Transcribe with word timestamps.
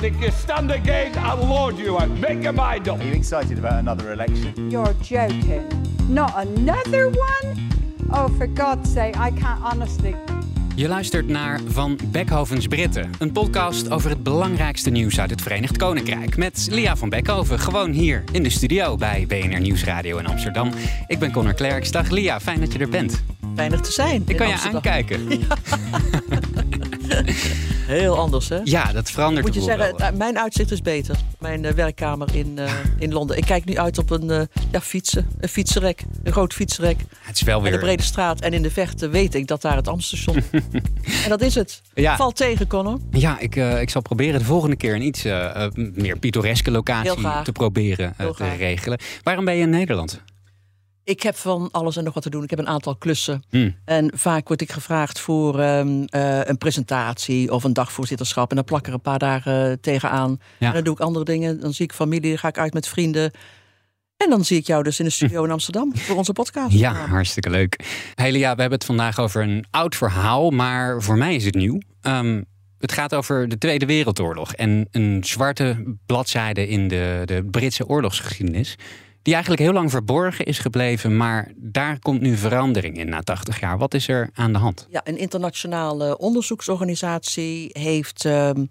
But 0.00 0.12
if 0.12 0.20
you 0.22 0.30
stand 0.30 0.70
again, 0.70 1.12
I'll 1.18 1.46
lord 1.46 1.76
you 1.78 1.98
out. 1.98 2.08
Make 2.08 2.42
your 2.42 2.54
mind 2.54 2.88
up. 2.88 3.00
Are 3.00 3.04
you 3.04 3.12
excited 3.12 3.58
about 3.58 3.72
another 3.72 4.12
election? 4.12 4.70
You're 4.70 4.94
joking. 5.02 5.68
Not 6.08 6.32
another 6.36 7.10
one? 7.10 7.68
Oh, 8.10 8.28
for 8.38 8.46
God's 8.46 8.92
sake, 8.92 9.16
I 9.16 9.30
can't 9.30 9.60
honestly. 9.62 10.14
Je 10.74 10.88
luistert 10.88 11.28
naar 11.28 11.60
Van 11.66 11.98
Beckhovens 12.04 12.66
Britten, 12.66 13.10
een 13.18 13.32
podcast 13.32 13.90
over 13.90 14.10
het 14.10 14.22
belangrijkste 14.22 14.90
nieuws 14.90 15.20
uit 15.20 15.30
het 15.30 15.42
Verenigd 15.42 15.76
Koninkrijk. 15.76 16.36
Met 16.36 16.68
Lia 16.70 16.96
van 16.96 17.08
Beckhoven, 17.08 17.58
gewoon 17.58 17.90
hier 17.90 18.24
in 18.32 18.42
de 18.42 18.50
studio 18.50 18.96
bij 18.96 19.24
BNR 19.28 19.60
Nieuwsradio 19.60 20.18
in 20.18 20.26
Amsterdam. 20.26 20.70
Ik 21.06 21.18
ben 21.18 21.32
Connor 21.32 21.54
Klerks. 21.54 21.90
Dag 21.90 22.10
Lia, 22.10 22.40
fijn 22.40 22.60
dat 22.60 22.72
je 22.72 22.78
er 22.78 22.88
bent. 22.88 23.22
Weinig 23.54 23.80
te 23.80 23.92
zijn. 23.92 24.22
Ik 24.26 24.36
kan 24.36 24.46
je 24.46 24.52
Amsterdam. 24.52 24.82
aankijken. 24.84 25.28
Heel 27.86 28.18
anders, 28.18 28.48
hè? 28.48 28.58
Ja, 28.64 28.92
dat 28.92 29.10
verandert 29.10 29.46
Moet 29.46 29.54
je 29.54 29.60
zeggen, 29.60 29.96
wel. 29.96 30.08
eh, 30.08 30.16
mijn 30.16 30.38
uitzicht 30.38 30.70
is 30.70 30.82
beter. 30.82 31.16
Mijn 31.38 31.64
eh, 31.64 31.72
werkkamer 31.72 32.28
in, 32.34 32.58
eh, 32.58 32.72
in 32.98 33.12
Londen. 33.12 33.36
Ik 33.36 33.44
kijk 33.44 33.64
nu 33.64 33.78
uit 33.78 33.98
op 33.98 34.10
een 34.10 34.30
eh, 34.30 34.40
ja, 34.70 34.80
fietsen, 34.80 35.28
een 35.40 35.48
fietsenrek. 35.48 36.02
Een 36.22 36.32
groot 36.32 36.52
fietsenrek. 36.52 36.96
Het 37.20 37.36
is 37.36 37.42
wel 37.42 37.58
En 37.58 37.64
de 37.64 37.70
weer... 37.70 37.78
brede 37.78 38.02
straat. 38.02 38.40
En 38.40 38.52
in 38.52 38.62
de 38.62 38.70
verte 38.70 39.08
weet 39.08 39.34
ik 39.34 39.46
dat 39.46 39.62
daar 39.62 39.76
het 39.76 39.88
Amstelstation. 39.88 40.44
en 41.24 41.28
dat 41.28 41.40
is 41.40 41.54
het. 41.54 41.82
Ja. 41.94 42.16
Valt 42.16 42.36
tegen, 42.36 42.66
Connor. 42.66 42.98
Ja, 43.10 43.38
ik, 43.38 43.56
ik 43.56 43.90
zal 43.90 44.02
proberen 44.02 44.38
de 44.38 44.44
volgende 44.44 44.76
keer 44.76 44.94
een 44.94 45.02
iets 45.02 45.22
meer 45.94 46.18
pittoreske 46.18 46.70
locatie 46.70 47.22
te 47.44 47.52
proberen 47.52 48.14
te 48.16 48.54
regelen. 48.58 48.98
Waarom 49.22 49.44
ben 49.44 49.54
je 49.54 49.62
in 49.62 49.70
Nederland? 49.70 50.20
Ik 51.10 51.22
heb 51.22 51.36
van 51.36 51.68
alles 51.70 51.96
en 51.96 52.04
nog 52.04 52.14
wat 52.14 52.22
te 52.22 52.30
doen. 52.30 52.42
Ik 52.42 52.50
heb 52.50 52.58
een 52.58 52.66
aantal 52.66 52.96
klussen. 52.96 53.42
Hmm. 53.48 53.76
En 53.84 54.12
vaak 54.14 54.48
word 54.48 54.60
ik 54.60 54.72
gevraagd 54.72 55.20
voor 55.20 55.60
ehm, 55.60 56.04
eh, 56.04 56.44
een 56.44 56.58
presentatie 56.58 57.52
of 57.52 57.64
een 57.64 57.72
dagvoorzitterschap. 57.72 58.50
En 58.50 58.56
dan 58.56 58.64
plak 58.64 58.80
ik 58.80 58.86
er 58.86 58.92
een 58.92 59.00
paar 59.00 59.18
dagen 59.18 59.70
eh, 59.70 59.76
tegenaan. 59.80 60.40
Ja. 60.58 60.66
En 60.66 60.74
dan 60.74 60.84
doe 60.84 60.94
ik 60.94 61.00
andere 61.00 61.24
dingen. 61.24 61.60
Dan 61.60 61.72
zie 61.72 61.84
ik 61.84 61.92
familie, 61.92 62.30
dan 62.30 62.38
ga 62.38 62.48
ik 62.48 62.58
uit 62.58 62.74
met 62.74 62.88
vrienden. 62.88 63.30
En 64.16 64.30
dan 64.30 64.44
zie 64.44 64.58
ik 64.58 64.66
jou 64.66 64.82
dus 64.82 64.98
in 64.98 65.04
de 65.04 65.10
studio 65.10 65.44
in 65.44 65.50
Amsterdam 65.50 65.96
voor 65.96 66.16
onze 66.16 66.32
podcast. 66.32 66.72
Ja, 66.72 66.92
hartstikke 66.92 67.50
leuk. 67.50 67.84
Hele 68.14 68.38
ja, 68.38 68.54
we 68.54 68.60
hebben 68.60 68.78
het 68.78 68.86
vandaag 68.86 69.18
over 69.18 69.42
een 69.42 69.64
oud 69.70 69.96
verhaal, 69.96 70.50
maar 70.50 71.02
voor 71.02 71.16
mij 71.16 71.34
is 71.34 71.44
het 71.44 71.54
nieuw. 71.54 71.78
Ehm, 72.00 72.42
het 72.78 72.92
gaat 72.92 73.14
over 73.14 73.48
de 73.48 73.58
Tweede 73.58 73.86
Wereldoorlog 73.86 74.52
en 74.52 74.88
een 74.90 75.24
zwarte 75.24 75.96
bladzijde 76.06 76.68
in 76.68 76.88
de, 76.88 77.22
de 77.24 77.48
Britse 77.50 77.86
oorlogsgeschiedenis. 77.86 78.76
Die 79.22 79.32
eigenlijk 79.32 79.62
heel 79.62 79.72
lang 79.72 79.90
verborgen 79.90 80.44
is 80.44 80.58
gebleven, 80.58 81.16
maar 81.16 81.52
daar 81.56 81.98
komt 81.98 82.20
nu 82.20 82.36
verandering 82.36 82.98
in 82.98 83.08
na 83.08 83.20
80 83.20 83.60
jaar. 83.60 83.78
Wat 83.78 83.94
is 83.94 84.08
er 84.08 84.30
aan 84.34 84.52
de 84.52 84.58
hand? 84.58 84.86
Ja, 84.90 85.00
een 85.04 85.18
internationale 85.18 86.18
onderzoeksorganisatie 86.18 87.70
heeft 87.72 88.24
ehm, 88.24 88.64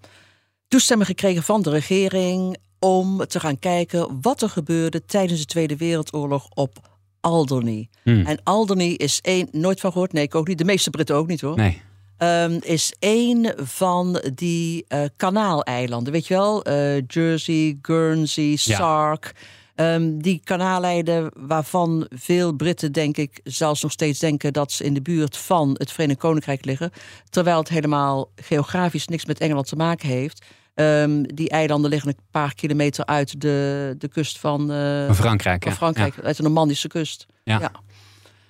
toestemming 0.68 1.10
gekregen 1.10 1.44
van 1.44 1.62
de 1.62 1.70
regering 1.70 2.58
om 2.80 3.26
te 3.26 3.40
gaan 3.40 3.60
kijken 3.60 4.22
wat 4.22 4.42
er 4.42 4.50
gebeurde 4.50 5.06
tijdens 5.06 5.40
de 5.40 5.46
Tweede 5.46 5.78
Wereldoorlog 5.78 6.48
op 6.54 6.90
Alderney. 7.20 7.90
Hmm. 8.04 8.26
En 8.26 8.40
Alderney 8.44 8.92
is 8.92 9.20
één, 9.22 9.48
nooit 9.52 9.80
van 9.80 9.92
gehoord, 9.92 10.14
nee, 10.14 10.24
ik 10.24 10.36
ook 10.36 10.48
niet. 10.48 10.58
De 10.58 10.66
meeste 10.66 10.90
Britten 10.90 11.16
ook 11.16 11.28
niet 11.28 11.42
hoor. 11.42 11.56
Nee. 11.56 11.82
Ehm, 12.18 12.58
is 12.62 12.94
één 13.00 13.54
van 13.58 14.22
die 14.36 14.86
eh, 14.88 15.04
kanaaleilanden. 15.16 16.14
Weet 16.14 16.28
je 16.28 16.34
wel? 16.34 16.64
Eh, 16.64 17.02
Jersey, 17.08 17.78
Guernsey, 17.82 18.56
Sark. 18.56 19.34
Ehm, 19.80 20.18
die 20.18 20.42
kanaaleilanden 20.44 21.32
waarvan 21.36 22.08
veel 22.10 22.54
Britten, 22.54 22.92
denk 22.92 23.18
ik, 23.18 23.40
zelfs 23.44 23.82
nog 23.82 23.92
steeds 23.92 24.20
denken 24.20 24.54
dat 24.54 24.72
ze 24.72 24.84
in 24.84 24.94
de 24.94 25.02
buurt 25.02 25.38
van 25.38 25.76
het 25.78 25.92
Verenigd 25.92 26.20
Koninkrijk 26.20 26.66
liggen. 26.66 26.92
Terwijl 27.30 27.58
het 27.60 27.70
helemaal 27.70 28.32
geografisch 28.36 29.08
niks 29.08 29.26
met 29.26 29.40
Engeland 29.40 29.68
te 29.68 29.76
maken 29.76 30.08
heeft. 30.08 30.46
Ehm, 30.74 31.24
die 31.24 31.50
eilanden 31.50 31.90
liggen 31.90 32.10
een 32.10 32.24
paar 32.32 32.54
kilometer 32.56 33.06
uit 33.06 33.42
de, 33.42 33.96
de 33.98 34.08
kust 34.08 34.40
van, 34.40 34.72
eh, 34.72 35.06
Van 35.06 35.16
Frankrijk. 35.16 35.64
van 35.64 35.72
ja. 35.72 35.78
Frankrijk, 35.78 36.20
uit 36.24 36.38
de 36.38 36.44
Normandische 36.44 36.88
kust. 36.88 37.26
Ja. 37.44 37.60
Ja. 37.60 37.72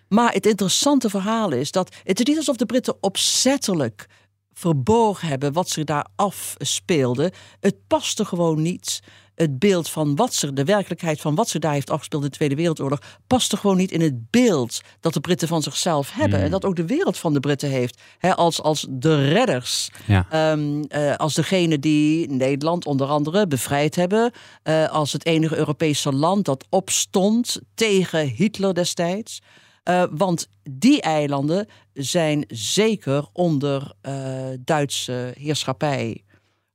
Maar 0.07 0.34
het 0.34 0.45
interessante 0.45 1.09
verhaal 1.09 1.51
is 1.51 1.72
dat 1.72 1.95
het 2.03 2.19
is 2.19 2.25
niet 2.25 2.38
alsof 2.38 2.56
de 2.56 2.66
Britten 2.66 2.97
opzettelijk 3.03 4.07
verborgen 4.53 5.28
hebben 5.28 5.53
wat 5.53 5.69
zich 5.69 5.84
daar 5.84 6.07
afspeelde. 6.16 7.31
Het 7.59 7.75
paste 7.88 8.25
gewoon 8.25 8.62
niet. 8.62 9.00
Het 9.39 9.59
beeld 9.59 9.89
van 9.89 10.16
wat 10.16 10.33
zich, 10.33 10.53
de 10.53 10.63
werkelijkheid 10.63 11.22
van 11.22 11.35
wat 11.35 11.50
zich 11.50 11.61
daar 11.61 11.73
heeft 11.73 11.89
afgespeeld 11.89 12.23
in 12.23 12.29
de 12.29 12.35
Tweede 12.35 12.55
Wereldoorlog, 12.55 13.00
paste 13.27 13.57
gewoon 13.57 13.77
niet 13.77 13.91
in 13.91 14.01
het 14.01 14.29
beeld 14.29 14.81
dat 15.00 15.13
de 15.13 15.19
Britten 15.19 15.47
van 15.47 15.61
zichzelf 15.61 16.11
hebben. 16.11 16.39
En 16.39 16.51
dat 16.51 16.66
ook 16.66 16.75
de 16.75 16.85
wereld 16.85 17.17
van 17.17 17.33
de 17.33 17.39
Britten 17.39 17.69
heeft. 17.69 18.01
Als, 18.19 18.61
als 18.61 18.88
de 18.89 19.29
redders. 19.29 19.89
Ja. 20.07 20.25
Ehm, 20.29 20.81
eh, 20.81 21.16
als 21.16 21.33
degene 21.33 21.79
die 21.79 22.29
Nederland 22.29 22.85
onder 22.85 23.07
andere 23.07 23.47
bevrijd 23.47 23.95
hebben. 23.95 24.31
eh, 24.63 24.89
als 24.89 25.13
het 25.13 25.25
enige 25.25 25.56
Europese 25.57 26.11
land 26.13 26.45
dat 26.45 26.66
opstond 26.69 27.59
tegen 27.75 28.27
Hitler 28.27 28.73
destijds. 28.73 29.41
Eh, 29.83 30.03
want 30.11 30.47
die 30.69 31.01
eilanden 31.01 31.67
zijn 31.94 32.45
zeker 32.47 33.25
onder 33.33 33.94
Duitse 34.59 35.33
heerschappij 35.38 36.23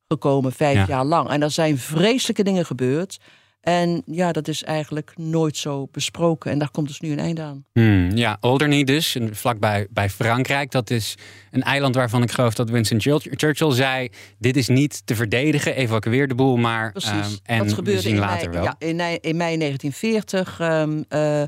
gekomen, 0.08 0.52
vijf 0.52 0.74
Ja. 0.76 0.84
jaar 0.88 1.04
lang. 1.04 1.28
En 1.28 1.42
er 1.42 1.50
zijn 1.50 1.78
vreselijke 1.78 2.42
dingen 2.42 2.66
gebeurd. 2.66 3.18
En 3.60 4.02
ja, 4.06 4.32
dat 4.32 4.48
is 4.48 4.62
eigenlijk 4.62 5.12
nooit 5.16 5.56
zo 5.56 5.88
besproken. 5.92 6.50
En 6.50 6.58
daar 6.58 6.70
komt 6.70 6.88
dus 6.88 7.00
nu 7.00 7.10
een 7.12 7.18
einde 7.18 7.42
aan. 7.42 7.64
Hmm, 7.72 8.16
ja, 8.16 8.36
Alderney 8.40 8.84
dus, 8.84 9.16
vlakbij 9.30 9.86
bij 9.90 10.10
Frankrijk. 10.10 10.70
Dat 10.70 10.90
is 10.90 11.14
een 11.50 11.62
eiland 11.62 11.94
waarvan 11.94 12.22
ik 12.22 12.30
geloof 12.30 12.54
dat 12.54 12.70
Winston 12.70 13.00
Churchill 13.30 13.72
zei... 13.72 14.08
dit 14.38 14.56
is 14.56 14.68
niet 14.68 15.02
te 15.06 15.14
verdedigen, 15.14 15.74
evacueer 15.74 16.28
de 16.28 16.34
boel 16.34 16.56
maar. 16.56 16.92
Precies. 16.92 17.10
ehm, 17.10 17.30
en 17.42 17.58
dat 17.58 17.72
gebeurde 17.72 18.00
we 18.00 18.06
zien 18.06 18.14
in 18.14 18.20
later 18.20 18.48
mei, 18.50 18.60
wel. 18.60 18.64
Ja, 18.64 18.74
in, 18.78 18.96
mei- 18.96 19.18
in 19.20 19.36
mei 19.36 19.56
1940. 19.58 20.60
ehm, 20.60 21.02
eh, 21.08 21.42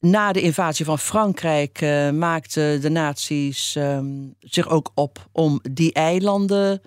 na 0.00 0.32
de 0.32 0.40
invasie 0.40 0.84
van 0.84 0.98
Frankrijk 0.98 1.80
eh, 1.80 2.10
maakten 2.10 2.80
de 2.80 2.90
nazi's 2.90 3.76
ehm, 3.76 4.06
zich 4.40 4.68
ook 4.68 4.90
op 4.94 5.28
om 5.32 5.60
die 5.72 5.92
eilanden 5.92 6.80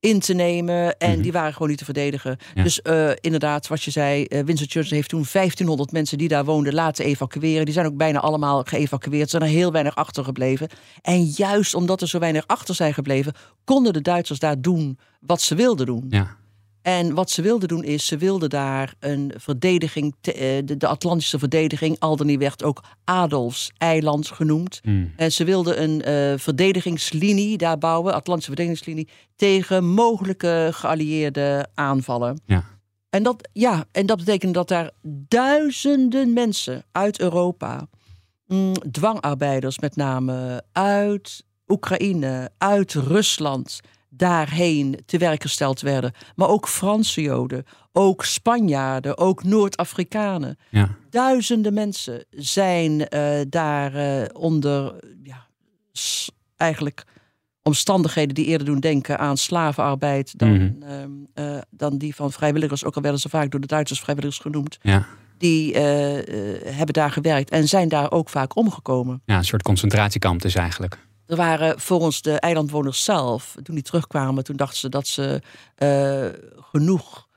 in 0.00 0.20
te 0.20 0.34
nemen. 0.34 0.98
En 0.98 1.12
Mhm. 1.12 1.20
die 1.22 1.32
waren 1.32 1.52
gewoon 1.52 1.68
niet 1.68 1.78
te 1.78 1.84
verdedigen. 1.84 2.36
Ja. 2.54 2.62
Dus 2.62 2.82
eh, 2.82 3.10
inderdaad, 3.20 3.66
wat 3.68 3.82
je 3.82 3.90
zei, 3.90 4.24
eh, 4.24 4.42
Winston 4.44 4.68
Churchill 4.68 4.96
heeft 4.96 5.08
toen 5.08 5.24
1500 5.24 5.92
mensen 5.92 6.18
die 6.18 6.28
daar 6.28 6.44
woonden 6.44 6.74
laten 6.74 7.04
evacueren. 7.04 7.64
Die 7.64 7.74
zijn 7.74 7.86
ook 7.86 7.96
bijna 7.96 8.20
allemaal 8.20 8.62
geëvacueerd. 8.64 9.22
Er 9.22 9.28
zijn 9.30 9.42
er 9.42 9.48
heel 9.48 9.72
weinig 9.72 9.94
achtergebleven. 9.94 10.68
En 11.02 11.24
juist 11.24 11.74
omdat 11.74 12.00
er 12.00 12.08
zo 12.08 12.18
weinig 12.18 12.46
achter 12.46 12.74
zijn 12.74 12.94
gebleven, 12.94 13.32
konden 13.64 13.92
de 13.92 14.00
Duitsers 14.00 14.38
daar 14.38 14.60
doen 14.60 14.98
wat 15.20 15.40
ze 15.42 15.54
wilden 15.54 15.86
doen. 15.86 16.04
Ja. 16.08 16.36
En 16.82 17.14
wat 17.14 17.30
ze 17.30 17.42
wilden 17.42 17.68
doen 17.68 17.84
is, 17.84 18.06
ze 18.06 18.16
wilden 18.16 18.50
daar 18.50 18.94
een 18.98 19.32
verdediging, 19.36 20.14
te- 20.20 20.32
eh, 20.32 20.62
de, 20.64 20.76
de 20.76 20.86
Atlantische 20.86 21.38
verdediging, 21.38 21.96
Alderney 21.98 22.38
werd 22.38 22.62
ook 22.64 22.84
Adolfs 23.04 23.70
eiland 23.78 24.28
genoemd. 24.28 24.80
Hmm. 24.82 25.12
En 25.16 25.32
ze 25.32 25.44
wilden 25.44 25.82
een 25.82 26.02
eh, 26.02 26.38
verdedigingslinie 26.38 27.56
daar 27.56 27.78
bouwen, 27.78 28.14
Atlantische 28.14 28.54
verdedigingslinie, 28.54 29.08
tegen 29.36 29.84
mogelijke 29.88 30.68
geallieerde 30.72 31.66
aanvallen. 31.74 32.40
Ja. 32.46 32.64
En 33.10 33.22
dat, 33.22 33.48
ja, 33.52 33.84
en 33.92 34.06
dat 34.06 34.18
betekent 34.18 34.54
dat 34.54 34.68
daar 34.68 34.90
duizenden 35.28 36.32
mensen 36.32 36.82
uit 36.92 37.20
Europa, 37.20 37.88
mm, 38.46 38.72
dwangarbeiders 38.90 39.78
met 39.78 39.96
name, 39.96 40.62
uit 40.72 41.44
Oekraïne, 41.68 42.50
uit 42.58 42.94
Rusland, 42.94 43.80
daarheen 44.10 44.98
te 45.06 45.18
werk 45.18 45.42
gesteld 45.42 45.80
werden. 45.80 46.12
Maar 46.34 46.48
ook 46.48 46.68
Franse 46.68 47.20
Joden, 47.22 47.64
ook 47.92 48.24
Spanjaarden, 48.24 49.18
ook 49.18 49.44
Noord-Afrikanen. 49.44 50.58
Ja. 50.70 50.88
Duizenden 51.10 51.74
mensen 51.74 52.24
zijn 52.30 53.08
eh, 53.08 53.40
daar 53.48 53.94
eh, 53.94 54.22
onder 54.32 54.94
ja, 55.22 55.46
eigenlijk 56.56 57.04
omstandigheden 57.62 58.34
die 58.34 58.46
eerder 58.46 58.66
doen 58.66 58.80
denken 58.80 59.18
aan 59.18 59.36
slavenarbeid 59.36 60.38
dan, 60.38 60.52
Mhm. 60.52 60.82
ehm, 60.82 61.10
eh, 61.34 61.58
dan 61.70 61.98
die 61.98 62.14
van 62.14 62.32
vrijwilligers. 62.32 62.84
Ook 62.84 62.96
al 62.96 63.02
werden 63.02 63.20
ze 63.20 63.28
vaak 63.28 63.50
door 63.50 63.60
de 63.60 63.66
Duitsers 63.66 64.00
vrijwilligers 64.00 64.42
genoemd. 64.42 64.78
Ja. 64.82 65.06
Die 65.38 65.76
hebben 65.76 66.92
daar 66.94 67.10
gewerkt 67.10 67.50
en 67.50 67.68
zijn 67.68 67.88
daar 67.88 68.10
ook 68.10 68.28
vaak 68.28 68.56
omgekomen. 68.56 69.22
ja, 69.24 69.36
een 69.36 69.44
soort 69.44 69.62
concentratiekamp 69.62 70.42
dus 70.42 70.54
eigenlijk. 70.54 70.98
Er 71.30 71.36
waren 71.36 71.80
volgens 71.80 72.22
de 72.22 72.40
eilandwoners 72.40 73.04
zelf, 73.04 73.54
toen 73.62 73.74
die 73.74 73.84
terugkwamen, 73.84 74.44
toen 74.44 74.56
dachten 74.56 74.78
ze 74.78 74.88
dat 74.88 75.06
ze 75.06 75.42
uh, 75.78 76.26
genoeg 76.70 77.28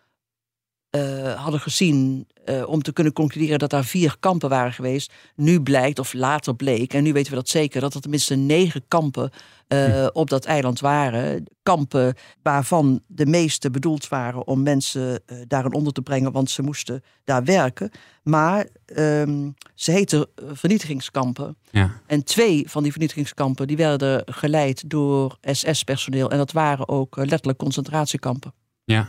uh, 0.96 1.34
hadden 1.34 1.60
gezien 1.60 2.28
uh, 2.46 2.68
om 2.68 2.82
te 2.82 2.94
kunnen 2.94 3.14
concluderen 3.14 3.60
dat 3.60 3.70
daar 3.70 3.86
vier 3.86 4.16
kampen 4.20 4.50
waren 4.50 4.74
geweest. 4.74 5.14
Nu 5.36 5.62
blijkt, 5.62 6.00
of 6.00 6.14
later 6.14 6.56
bleek, 6.56 6.94
en 6.94 7.04
nu 7.04 7.14
weten 7.14 7.32
we 7.32 7.38
dat 7.38 7.50
zeker, 7.50 7.82
dat 7.82 7.94
er 7.94 8.02
tenminste 8.02 8.36
negen 8.36 8.84
kampen 8.88 9.32
uh, 9.68 10.08
op 10.14 10.30
dat 10.30 10.46
eiland 10.46 10.80
waren. 10.80 11.44
Kampen 11.64 12.16
waarvan 12.42 13.02
de 13.08 13.26
meeste 13.26 13.70
bedoeld 13.70 14.08
waren 14.08 14.48
om 14.48 14.64
mensen 14.64 15.22
uh, 15.26 15.38
daarin 15.48 15.74
onder 15.74 15.94
te 15.94 16.02
brengen, 16.02 16.32
want 16.32 16.50
ze 16.50 16.62
moesten 16.62 17.04
daar 17.24 17.44
werken. 17.44 17.92
Maar 18.24 18.68
um, 18.96 19.56
ze 19.74 19.92
heten 19.92 20.28
vernietigingskampen. 20.52 21.58
Ja. 21.72 22.02
En 22.08 22.24
twee 22.24 22.64
van 22.70 22.84
die 22.84 22.92
vernietigingskampen 22.92 23.68
die 23.68 23.78
werden 23.78 24.24
geleid 24.26 24.90
door 24.90 25.38
SS-personeel. 25.42 26.32
En 26.32 26.38
dat 26.38 26.52
waren 26.52 26.88
ook 26.88 27.16
letterlijk 27.16 27.58
concentratiekampen. 27.58 28.54
Ja. 28.84 29.08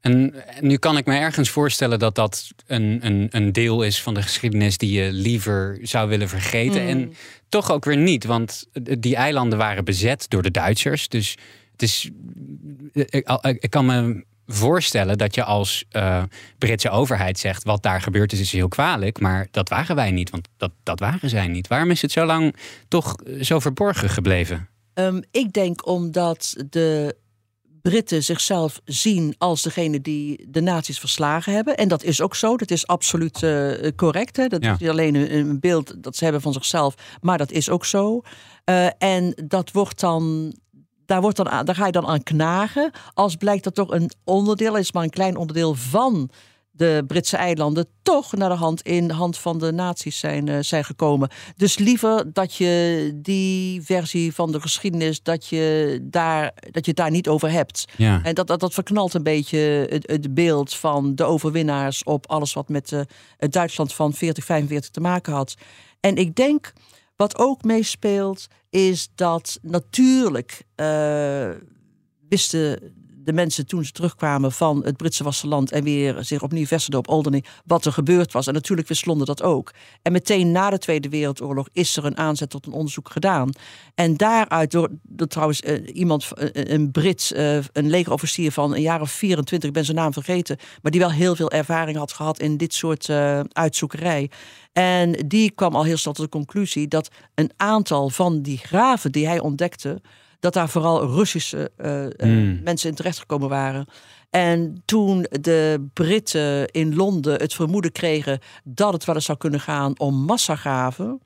En 0.00 0.34
nu 0.60 0.76
kan 0.76 0.96
ik 0.96 1.06
me 1.06 1.14
ergens 1.14 1.50
voorstellen 1.50 1.98
dat 1.98 2.14
dat 2.14 2.48
een, 2.66 2.98
een, 3.02 3.28
een 3.30 3.52
deel 3.52 3.82
is 3.82 4.02
van 4.02 4.14
de 4.14 4.22
geschiedenis 4.22 4.78
die 4.78 4.92
je 4.92 5.12
liever 5.12 5.78
zou 5.82 6.08
willen 6.08 6.28
vergeten. 6.28 6.80
En 6.80 6.98
Hmm. 6.98 7.12
toch 7.48 7.70
ook 7.70 7.84
weer 7.84 7.96
niet, 7.96 8.24
want 8.24 8.66
die 8.98 9.16
eilanden 9.16 9.58
waren 9.58 9.84
bezet 9.84 10.26
door 10.28 10.42
de 10.42 10.50
Duitsers. 10.50 11.08
Dus 11.08 11.36
het 11.72 11.82
is. 11.82 12.10
Ik, 12.92 13.28
ik 13.58 13.70
kan 13.70 13.86
me 13.86 14.24
voorstellen 14.46 15.18
dat 15.18 15.34
je 15.34 15.44
als 15.44 15.84
uh, 15.92 16.22
Britse 16.58 16.90
overheid 16.90 17.38
zegt: 17.38 17.64
wat 17.64 17.82
daar 17.82 18.00
gebeurd 18.00 18.32
is, 18.32 18.40
is 18.40 18.52
heel 18.52 18.68
kwalijk. 18.68 19.20
Maar 19.20 19.48
dat 19.50 19.68
waren 19.68 19.96
wij 19.96 20.10
niet, 20.10 20.30
want 20.30 20.48
dat, 20.56 20.72
dat 20.82 21.00
waren 21.00 21.28
zij 21.28 21.48
niet. 21.48 21.68
Waarom 21.68 21.90
is 21.90 22.02
het 22.02 22.12
zo 22.12 22.24
lang 22.24 22.56
toch 22.88 23.14
zo 23.40 23.58
verborgen 23.58 24.08
gebleven? 24.08 24.68
Um, 24.94 25.22
ik 25.30 25.52
denk 25.52 25.86
omdat 25.86 26.54
de 26.70 27.16
Britten 27.82 28.22
zichzelf 28.22 28.80
zien 28.84 29.34
als 29.38 29.62
degene 29.62 30.00
die 30.00 30.46
de 30.48 30.60
nazi's 30.60 30.98
verslagen 30.98 31.52
hebben. 31.52 31.76
En 31.76 31.88
dat 31.88 32.02
is 32.02 32.20
ook 32.20 32.34
zo. 32.34 32.56
Dat 32.56 32.70
is 32.70 32.86
absoluut 32.86 33.42
uh, 33.42 33.72
correct. 33.96 34.36
Hè? 34.36 34.46
Dat 34.46 34.64
ja. 34.64 34.72
is 34.72 34.78
niet 34.78 34.88
alleen 34.88 35.14
een, 35.14 35.34
een, 35.34 35.60
beeld 35.60 36.02
dat 36.02 36.16
ze 36.16 36.24
hebben 36.24 36.42
van 36.42 36.52
zichzelf, 36.52 36.94
maar 37.20 37.38
dat 37.38 37.50
is 37.50 37.70
ook 37.70 37.84
zo. 37.84 38.20
Uh, 38.64 38.86
en 38.98 39.34
dat 39.44 39.70
wordt 39.72 40.00
dan. 40.00 40.54
Daar, 41.06 41.20
wordt 41.20 41.36
dan 41.36 41.48
aan, 41.48 41.64
daar 41.64 41.74
ga 41.74 41.86
je 41.86 41.92
dan 41.92 42.06
aan 42.06 42.22
knagen. 42.22 42.90
Als 43.14 43.36
blijkt 43.36 43.64
dat 43.64 43.74
toch 43.74 43.90
een 43.90 44.10
onderdeel 44.24 44.76
is, 44.76 44.92
maar 44.92 45.02
een 45.02 45.10
klein 45.10 45.36
onderdeel 45.36 45.74
van 45.74 46.30
de 46.80 47.04
Britse 47.06 47.36
eilanden 47.36 47.86
toch 48.02 48.32
naar 48.32 48.48
de 48.48 48.54
hand 48.54 48.82
in 48.82 49.08
de 49.08 49.14
hand 49.14 49.38
van 49.38 49.58
de 49.58 49.72
nazi's 49.72 50.18
zijn, 50.18 50.46
uh, 50.46 50.58
zijn 50.60 50.84
gekomen. 50.84 51.30
Dus 51.56 51.78
liever 51.78 52.32
dat 52.32 52.54
je 52.54 53.12
die 53.14 53.82
versie 53.82 54.34
van 54.34 54.52
de 54.52 54.60
geschiedenis, 54.60 55.22
dat 55.22 55.46
je 55.46 55.98
daar, 56.02 56.52
dat 56.70 56.86
je 56.86 56.94
daar 56.94 57.10
niet 57.10 57.28
over 57.28 57.50
hebt. 57.50 57.84
Ja. 57.96 58.20
En 58.22 58.34
dat, 58.34 58.46
dat, 58.46 58.60
dat 58.60 58.74
verknalt 58.74 59.14
een 59.14 59.22
beetje 59.22 59.58
het, 59.88 60.10
het 60.10 60.34
beeld 60.34 60.74
van 60.74 61.14
de 61.14 61.24
overwinnaars 61.24 62.04
op 62.04 62.26
alles 62.26 62.52
wat 62.52 62.68
met 62.68 62.90
uh, 62.90 63.00
het 63.36 63.52
Duitsland 63.52 63.92
van 63.92 64.12
40, 64.12 64.44
45 64.44 64.90
te 64.90 65.00
maken 65.00 65.32
had. 65.32 65.54
En 66.00 66.16
ik 66.16 66.34
denk, 66.34 66.72
wat 67.16 67.38
ook 67.38 67.62
meespeelt, 67.62 68.46
is 68.70 69.08
dat 69.14 69.58
natuurlijk 69.62 70.64
uh, 70.76 71.48
wisten 72.28 72.94
de 73.30 73.36
mensen 73.36 73.66
toen 73.66 73.84
ze 73.84 73.92
terugkwamen 73.92 74.52
van 74.52 74.84
het 74.84 74.96
Britse 74.96 75.22
vasteland 75.22 75.72
en 75.72 75.84
weer 75.84 76.24
zich 76.24 76.42
opnieuw 76.42 76.66
vestigden 76.66 76.98
op 76.98 77.08
Alderney, 77.08 77.44
wat 77.64 77.84
er 77.84 77.92
gebeurd 77.92 78.32
was. 78.32 78.46
En 78.46 78.54
natuurlijk 78.54 78.88
wist 78.88 79.04
dat 79.04 79.42
ook. 79.42 79.72
En 80.02 80.12
meteen 80.12 80.52
na 80.52 80.70
de 80.70 80.78
Tweede 80.78 81.08
Wereldoorlog 81.08 81.68
is 81.72 81.96
er 81.96 82.04
een 82.04 82.16
aanzet 82.16 82.50
tot 82.50 82.66
een 82.66 82.72
onderzoek 82.72 83.10
gedaan. 83.10 83.50
En 83.94 84.16
daaruit, 84.16 84.70
door, 84.70 84.88
door 85.02 85.26
trouwens 85.26 85.62
uh, 85.62 85.96
iemand, 85.96 86.28
uh, 86.34 86.48
een 86.52 86.90
Brit, 86.90 87.32
uh, 87.36 87.56
een 87.72 87.90
legerofficier 87.90 88.52
van 88.52 88.74
een 88.74 88.82
jaar 88.82 89.00
of 89.00 89.10
24, 89.10 89.68
ik 89.68 89.74
ben 89.74 89.84
zijn 89.84 89.96
naam 89.96 90.12
vergeten, 90.12 90.58
maar 90.82 90.92
die 90.92 91.00
wel 91.00 91.12
heel 91.12 91.36
veel 91.36 91.50
ervaring 91.50 91.96
had 91.96 92.12
gehad 92.12 92.40
in 92.40 92.56
dit 92.56 92.74
soort 92.74 93.10
uitzoekerij. 93.52 94.30
En 94.72 95.12
die 95.26 95.50
kwam 95.50 95.74
al 95.74 95.84
heel 95.84 95.96
snel 95.96 96.14
tot 96.14 96.24
de 96.24 96.30
conclusie 96.30 96.88
dat 96.88 97.08
een 97.34 97.50
aantal 97.56 98.08
van 98.08 98.42
die 98.42 98.58
graven 98.58 99.12
die 99.12 99.26
hij 99.26 99.40
ontdekte, 99.40 100.00
dat 100.40 100.52
daar 100.52 100.68
vooral 100.68 101.06
Russische 101.06 101.70
uh, 101.78 102.28
mm. 102.28 102.60
mensen 102.64 102.88
in 102.88 102.94
terechtgekomen 102.94 103.48
waren. 103.48 103.86
En 104.30 104.82
toen 104.84 105.26
de 105.40 105.88
Britten 105.92 106.68
in 106.68 106.94
Londen 106.94 107.40
het 107.40 107.54
vermoeden 107.54 107.92
kregen 107.92 108.38
dat 108.64 108.92
het 108.92 109.04
wel 109.04 109.14
eens 109.14 109.24
zou 109.24 109.38
kunnen 109.38 109.60
gaan 109.60 109.98
om 109.98 110.14
massagraven. 110.14 111.20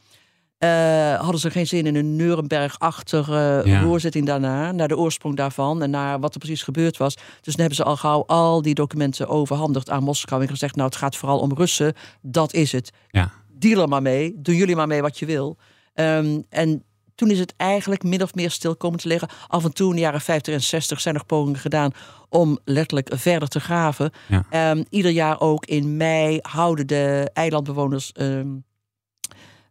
Uh, 0.59 1.15
hadden 1.15 1.41
ze 1.41 1.51
geen 1.51 1.67
zin 1.67 1.87
in 1.87 1.95
een 1.95 2.17
Nuremberg-achtige 2.17 3.63
uh, 3.67 3.73
ja. 3.73 3.83
hoorzitting 3.83 4.27
daarna, 4.27 4.73
naar 4.73 4.89
de 4.89 4.97
oorsprong 4.97 5.37
daarvan 5.37 5.83
en 5.83 5.91
naar 5.91 6.21
wat 6.21 6.35
er 6.35 6.39
precies 6.39 6.63
gebeurd 6.63 6.97
was. 6.97 7.15
Dus 7.15 7.55
dan 7.57 7.67
hebben 7.67 7.75
ze 7.75 7.85
al 7.85 7.97
gauw 7.97 8.25
al 8.27 8.63
die 8.63 8.75
documenten 8.75 9.29
overhandigd 9.29 9.91
aan 9.91 10.03
Moskou 10.03 10.43
en 10.43 10.49
gezegd: 10.49 10.75
Nou, 10.77 10.89
het 10.89 10.99
gaat 10.99 11.17
vooral 11.17 11.39
om 11.39 11.53
Russen, 11.55 11.95
dat 12.23 12.53
is 12.53 12.73
het. 12.73 12.91
Ja. 13.09 13.33
Deal 13.59 13.83
er 13.83 13.89
maar 13.89 14.03
mee, 14.03 14.35
doen 14.37 14.55
jullie 14.55 14.77
maar 14.77 14.87
mee 14.87 15.03
wat 15.03 15.19
je 15.19 15.27
wil. 15.27 15.57
Um, 15.95 16.45
en 16.49 16.85
toen 17.15 17.31
is 17.31 17.39
het 17.39 17.55
eigenlijk 17.57 18.03
min 18.03 18.23
of 18.23 18.35
meer 18.35 18.51
stil 18.51 18.77
komen 18.77 18.99
te 18.99 19.09
liggen. 19.09 19.29
Af 19.47 19.65
en 19.65 19.73
toe 19.73 19.89
in 19.89 19.95
de 19.95 20.01
jaren 20.01 20.21
50 20.21 20.55
en 20.55 20.63
60 20.63 21.01
zijn 21.01 21.15
er 21.15 21.25
pogingen 21.25 21.61
gedaan 21.61 21.93
om 22.29 22.59
letterlijk 22.65 23.11
verder 23.13 23.49
te 23.49 23.61
graven. 23.61 24.11
Ja. 24.29 24.71
Um, 24.71 24.85
ieder 24.89 25.11
jaar 25.11 25.41
ook 25.41 25.67
in 25.67 25.97
mei 25.97 26.39
houden 26.43 26.87
de 26.87 27.31
eilandbewoners 27.33 28.13
um, 28.17 28.65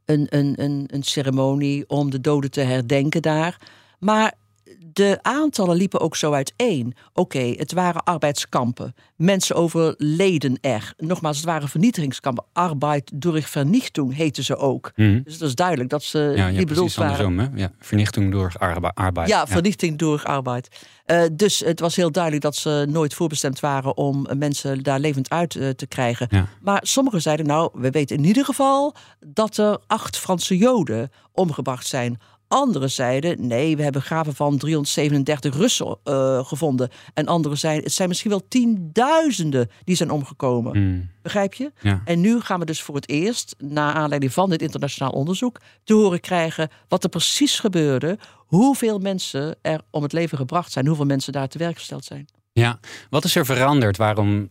een, 0.06 0.28
een, 0.30 0.54
een, 0.62 0.84
een 0.88 1.04
ceremonie 1.04 1.90
om 1.90 2.10
de 2.10 2.22
doden 2.22 2.52
te 2.52 2.62
herdenken 2.62 3.22
daar. 3.22 3.58
Maar 4.00 4.34
de 4.80 5.20
aantallen 5.22 5.76
liepen 5.76 6.00
ook 6.00 6.16
zo 6.16 6.34
uiteen. 6.34 6.96
Oké, 7.14 7.20
okay, 7.38 7.56
het 7.58 7.72
waren 7.72 8.04
arbeidskampen. 8.04 8.96
Mensen 9.16 9.56
overleden 9.56 10.58
er. 10.62 10.94
Nogmaals, 10.98 11.38
het 11.38 11.46
waren 11.46 11.70
vernietigingskampen. 11.70 12.46
Arbeid 12.54 13.12
durch 13.14 13.50
Vernichtung 13.50 14.16
heten 14.16 14.44
ze 14.44 14.56
ook. 14.56 14.92
Mm. 14.96 15.22
Dus 15.24 15.34
het 15.34 15.42
is 15.42 15.56
duidelijk 15.56 15.90
dat 15.90 16.04
ze 16.04 16.34
ja, 16.36 16.48
niet 16.48 16.60
ja, 16.60 16.66
bedoeld 16.66 16.94
waren. 16.94 17.26
Andersom, 17.26 17.56
hè? 17.56 17.62
Ja, 17.62 17.72
vernichting 17.80 18.32
door 18.32 18.54
arbeid. 18.94 19.28
Ja, 19.28 19.48
vernichting 19.48 19.98
door 19.98 20.24
arbeid. 20.24 20.68
Uh, 21.06 21.22
dus 21.32 21.60
het 21.60 21.80
was 21.80 21.96
heel 21.96 22.12
duidelijk 22.12 22.44
dat 22.44 22.56
ze 22.56 22.86
nooit 22.90 23.14
voorbestemd 23.14 23.60
waren 23.60 23.98
om 23.98 24.28
mensen 24.38 24.84
daar 24.84 25.00
levend 25.00 25.30
uit 25.30 25.56
uh, 25.56 25.70
te 25.70 25.88
krijgen. 25.88 26.48
Maar 26.62 26.80
sommigen 26.84 27.22
zeiden, 27.22 27.46
nou, 27.46 27.70
we 27.74 27.90
weten 27.90 28.18
in 28.18 28.24
ieder 28.24 28.46
geval 28.46 28.96
dat 29.28 29.58
er 29.58 29.78
acht 29.88 30.18
Franse 30.18 30.58
Joden 30.58 31.12
omgebracht 31.32 31.88
zijn. 31.88 32.20
Anderen 32.54 32.92
zeiden, 32.92 33.48
nee, 33.48 33.78
we 33.78 33.84
hebben 33.84 34.02
graven 34.02 34.36
van 34.36 34.58
337 34.58 35.56
Russen 35.56 35.98
uh, 36.04 36.46
gevonden. 36.46 36.90
En 37.14 37.26
anderen 37.26 37.58
zeiden, 37.58 37.84
het 37.84 37.94
zijn 37.94 38.08
misschien 38.08 38.30
wel 38.30 38.48
tienduizenden 38.48 39.70
die 39.84 39.96
zijn 39.96 40.12
omgekomen. 40.12 40.78
Mm. 40.80 41.10
Begrijp 41.22 41.54
je? 41.54 41.72
Ja. 41.82 42.02
En 42.06 42.22
nu 42.22 42.40
gaan 42.40 42.60
we 42.60 42.66
dus 42.66 42.82
voor 42.82 42.96
het 42.96 43.10
eerst, 43.10 43.56
na 43.58 43.94
aanleiding 43.94 44.34
van 44.34 44.50
dit 44.50 44.62
internationaal 44.62 45.12
onderzoek, 45.12 45.60
te 45.84 45.94
horen 45.94 46.20
krijgen 46.20 46.70
wat 46.88 47.04
er 47.04 47.10
precies 47.10 47.60
gebeurde. 47.60 48.18
Hoeveel 48.36 49.00
mensen 49.00 49.56
er 49.62 49.82
om 49.90 50.04
het 50.04 50.14
leven 50.14 50.38
gebracht 50.38 50.72
zijn. 50.72 50.88
Hoeveel 50.88 51.06
mensen 51.06 51.34
daar 51.34 51.48
te 51.48 51.58
werk 51.58 51.78
gesteld 51.78 52.06
zijn. 52.06 52.28
Ja, 52.52 52.80
wat 53.10 53.24
is 53.24 53.36
er 53.36 53.46
veranderd 53.46 53.98
waarom 53.98 54.48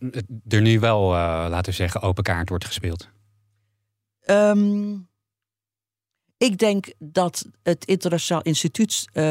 er 0.47 0.61
nu 0.61 0.79
wel, 0.79 1.13
uh, 1.13 1.45
laten 1.49 1.71
we 1.71 1.77
zeggen, 1.77 2.01
open 2.01 2.23
kaart 2.23 2.49
wordt 2.49 2.65
gespeeld? 2.65 3.09
Um, 4.25 5.07
ik 6.43 6.57
denk 6.57 6.93
dat 6.99 7.45
het 7.63 7.85
Internationaal 7.85 8.43
Instituut 8.43 9.05
uh, 9.13 9.23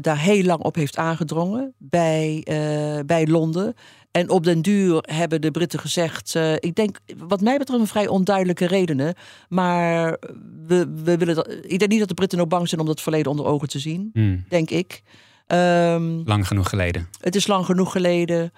daar 0.00 0.18
heel 0.18 0.44
lang 0.44 0.62
op 0.62 0.74
heeft 0.74 0.96
aangedrongen 0.96 1.74
bij, 1.78 2.46
uh, 2.50 2.98
bij 3.06 3.26
Londen. 3.26 3.74
En 4.10 4.28
op 4.28 4.44
den 4.44 4.62
duur 4.62 4.98
hebben 5.00 5.40
de 5.40 5.50
Britten 5.50 5.78
gezegd, 5.78 6.34
uh, 6.34 6.52
ik 6.52 6.74
denk 6.74 6.98
wat 7.16 7.40
mij 7.40 7.58
betreft 7.58 7.80
een 7.80 7.86
vrij 7.86 8.08
onduidelijke 8.08 8.66
redenen. 8.66 9.14
Maar 9.48 10.18
we, 10.66 11.00
we 11.04 11.16
willen 11.16 11.34
dat, 11.34 11.48
ik 11.48 11.78
denk 11.78 11.90
niet 11.90 11.98
dat 11.98 12.08
de 12.08 12.14
Britten 12.14 12.40
ook 12.40 12.48
bang 12.48 12.68
zijn 12.68 12.80
om 12.80 12.86
dat 12.86 13.00
verleden 13.00 13.30
onder 13.30 13.46
ogen 13.46 13.68
te 13.68 13.78
zien, 13.78 14.10
hmm. 14.12 14.44
denk 14.48 14.70
ik. 14.70 15.02
Um, 15.46 16.22
lang 16.24 16.46
genoeg 16.46 16.68
geleden. 16.68 17.08
Het 17.20 17.34
is 17.34 17.46
lang 17.46 17.64
genoeg 17.64 17.92
geleden. 17.92 18.52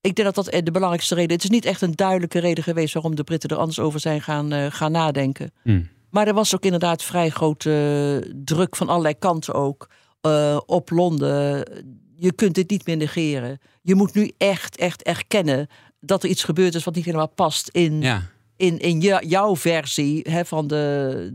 Ik 0.00 0.14
denk 0.14 0.34
dat 0.34 0.44
dat 0.44 0.64
de 0.64 0.70
belangrijkste 0.70 1.14
reden 1.14 1.36
is. 1.36 1.42
Het 1.42 1.44
is 1.44 1.50
niet 1.50 1.64
echt 1.64 1.80
een 1.80 1.94
duidelijke 1.94 2.38
reden 2.38 2.64
geweest 2.64 2.94
waarom 2.94 3.14
de 3.14 3.24
Britten 3.24 3.50
er 3.50 3.56
anders 3.56 3.80
over 3.80 4.00
zijn 4.00 4.20
gaan, 4.20 4.72
gaan 4.72 4.92
nadenken. 4.92 5.52
Hmm. 5.62 5.88
Maar 6.14 6.26
er 6.26 6.34
was 6.34 6.54
ook 6.54 6.64
inderdaad 6.64 7.02
vrij 7.02 7.30
grote 7.30 8.32
druk 8.44 8.76
van 8.76 8.88
allerlei 8.88 9.14
kanten 9.18 9.54
ook 9.54 9.88
uh, 10.22 10.60
op 10.66 10.90
Londen. 10.90 11.68
Je 12.16 12.32
kunt 12.32 12.54
dit 12.54 12.70
niet 12.70 12.86
meer 12.86 12.96
negeren. 12.96 13.58
Je 13.82 13.94
moet 13.94 14.14
nu 14.14 14.32
echt, 14.38 14.76
echt 14.76 15.02
erkennen 15.02 15.66
dat 16.00 16.22
er 16.22 16.28
iets 16.28 16.44
gebeurd 16.44 16.74
is 16.74 16.84
wat 16.84 16.94
niet 16.94 17.04
helemaal 17.04 17.28
past 17.28 17.68
in, 17.68 18.00
ja. 18.00 18.22
in, 18.56 18.78
in 18.78 19.00
jouw 19.26 19.56
versie 19.56 20.26
hè, 20.30 20.44
van 20.44 20.66
de, 20.66 21.30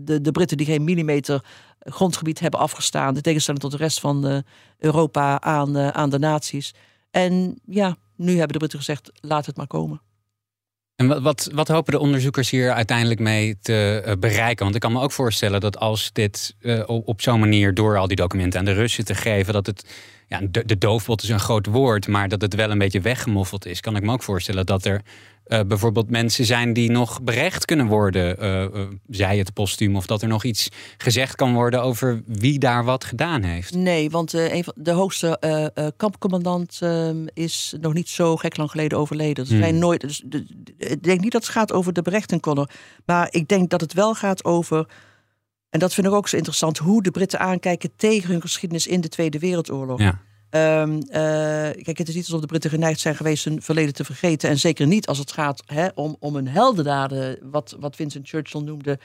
de, 0.00 0.20
de, 0.20 0.32
Britten 0.32 0.56
die 0.56 0.66
geen 0.66 0.84
millimeter 0.84 1.44
grondgebied 1.78 2.40
hebben 2.40 2.60
afgestaan. 2.60 3.14
De 3.14 3.20
tegenstelling 3.20 3.62
tot 3.62 3.72
de 3.72 3.76
rest 3.76 4.00
van 4.00 4.26
uh, 4.26 4.38
Europa 4.78 5.40
aan, 5.40 5.76
uh, 5.76 5.88
aan 5.88 6.10
de 6.10 6.18
naties. 6.18 6.74
En 7.10 7.60
ja, 7.64 7.96
nu 8.16 8.30
hebben 8.30 8.52
de 8.52 8.58
Britten 8.58 8.78
gezegd, 8.78 9.10
laat 9.14 9.46
het 9.46 9.56
maar 9.56 9.66
komen. 9.66 10.00
En 10.96 11.06
wat, 11.06 11.22
wat, 11.22 11.50
wat, 11.52 11.68
hopen 11.68 11.92
de 11.92 11.98
onderzoekers 11.98 12.50
hier 12.50 12.72
uiteindelijk 12.72 13.20
mee 13.20 13.58
te 13.60 14.02
uh, 14.06 14.12
bereiken? 14.18 14.64
Want 14.64 14.74
ik 14.74 14.80
kan 14.80 14.92
me 14.92 15.00
ook 15.00 15.12
voorstellen 15.12 15.60
dat 15.60 15.78
als 15.78 16.12
dit 16.12 16.54
uh, 16.60 16.82
op 16.86 17.20
zo'n 17.20 17.40
manier 17.40 17.74
door 17.74 17.98
al 17.98 18.06
die 18.06 18.16
documenten 18.16 18.58
aan 18.58 18.64
de 18.64 18.72
Russen 18.72 19.04
te 19.04 19.14
geven, 19.14 19.52
dat 19.52 19.66
het 19.66 19.86
ja, 20.28 20.40
de, 20.50 20.64
de 20.64 20.78
doofpot 20.78 21.22
is 21.22 21.28
een 21.28 21.40
groot 21.40 21.66
woord, 21.66 22.08
maar 22.08 22.28
dat 22.28 22.40
het 22.40 22.54
wel 22.54 22.70
een 22.70 22.78
beetje 22.78 23.00
weggemoffeld 23.00 23.66
is, 23.66 23.80
kan 23.80 23.96
ik 23.96 24.02
me 24.02 24.12
ook 24.12 24.22
voorstellen 24.22 24.66
dat 24.66 24.84
er 24.84 25.02
uh, 25.48 25.60
bijvoorbeeld 25.66 26.10
mensen 26.10 26.44
zijn 26.44 26.72
die 26.72 26.90
nog 26.90 27.22
berecht 27.22 27.64
kunnen 27.64 27.86
worden, 27.86 28.44
uh, 28.44 28.62
uh, 28.62 28.86
zij 29.08 29.38
het 29.38 29.52
postuum, 29.52 29.96
of 29.96 30.06
dat 30.06 30.22
er 30.22 30.28
nog 30.28 30.44
iets 30.44 30.68
gezegd 30.96 31.34
kan 31.34 31.54
worden 31.54 31.82
over 31.82 32.22
wie 32.26 32.58
daar 32.58 32.84
wat 32.84 33.04
gedaan 33.04 33.42
heeft. 33.42 33.74
Nee, 33.74 34.10
want 34.10 34.32
een 34.32 34.64
van 34.64 34.74
de 34.76 34.90
hoogste 34.90 35.40
kampcommandant 35.96 36.78
ehm, 36.80 37.26
is 37.32 37.74
nog 37.80 37.92
niet 37.92 38.08
zo 38.08 38.36
gek 38.36 38.56
lang 38.56 38.70
geleden 38.70 38.98
overleden. 38.98 39.44
Dus 39.44 39.58
hmm. 39.58 39.78
nooit, 39.78 40.00
dus, 40.00 40.22
de, 40.26 40.46
ik 40.78 41.02
denk 41.02 41.20
niet 41.20 41.32
dat 41.32 41.42
het 41.42 41.52
gaat 41.52 41.72
over 41.72 41.92
de 41.92 42.02
berechten 42.02 42.40
konden, 42.40 42.68
maar 43.04 43.28
ik 43.30 43.48
denk 43.48 43.70
dat 43.70 43.80
het 43.80 43.92
wel 43.92 44.14
gaat 44.14 44.44
over. 44.44 44.86
En 45.70 45.78
dat 45.78 45.94
vind 45.94 46.06
ik 46.06 46.12
ook 46.12 46.28
zo 46.28 46.36
interessant, 46.36 46.78
hoe 46.78 47.02
de 47.02 47.10
Britten 47.10 47.40
aankijken 47.40 47.90
tegen 47.96 48.30
hun 48.30 48.40
geschiedenis 48.40 48.86
in 48.86 49.00
de 49.00 49.08
Tweede 49.08 49.38
Wereldoorlog. 49.38 50.00
Ja. 50.00 50.20
Um, 50.50 50.94
uh, 50.94 51.02
kijk, 51.12 51.98
het 51.98 52.08
is 52.08 52.14
niet 52.14 52.24
alsof 52.24 52.40
de 52.40 52.46
Britten 52.46 52.70
geneigd 52.70 53.00
zijn 53.00 53.16
geweest 53.16 53.44
hun 53.44 53.62
verleden 53.62 53.94
te 53.94 54.04
vergeten. 54.04 54.50
En 54.50 54.58
zeker 54.58 54.86
niet 54.86 55.06
als 55.06 55.18
het 55.18 55.32
gaat 55.32 55.62
hè, 55.66 55.88
om, 55.94 56.16
om 56.18 56.36
een 56.36 56.48
heldendaden, 56.48 57.38
wat, 57.42 57.76
wat 57.80 57.96
Vincent 57.96 58.28
Churchill 58.28 58.60
noemde, 58.60 58.98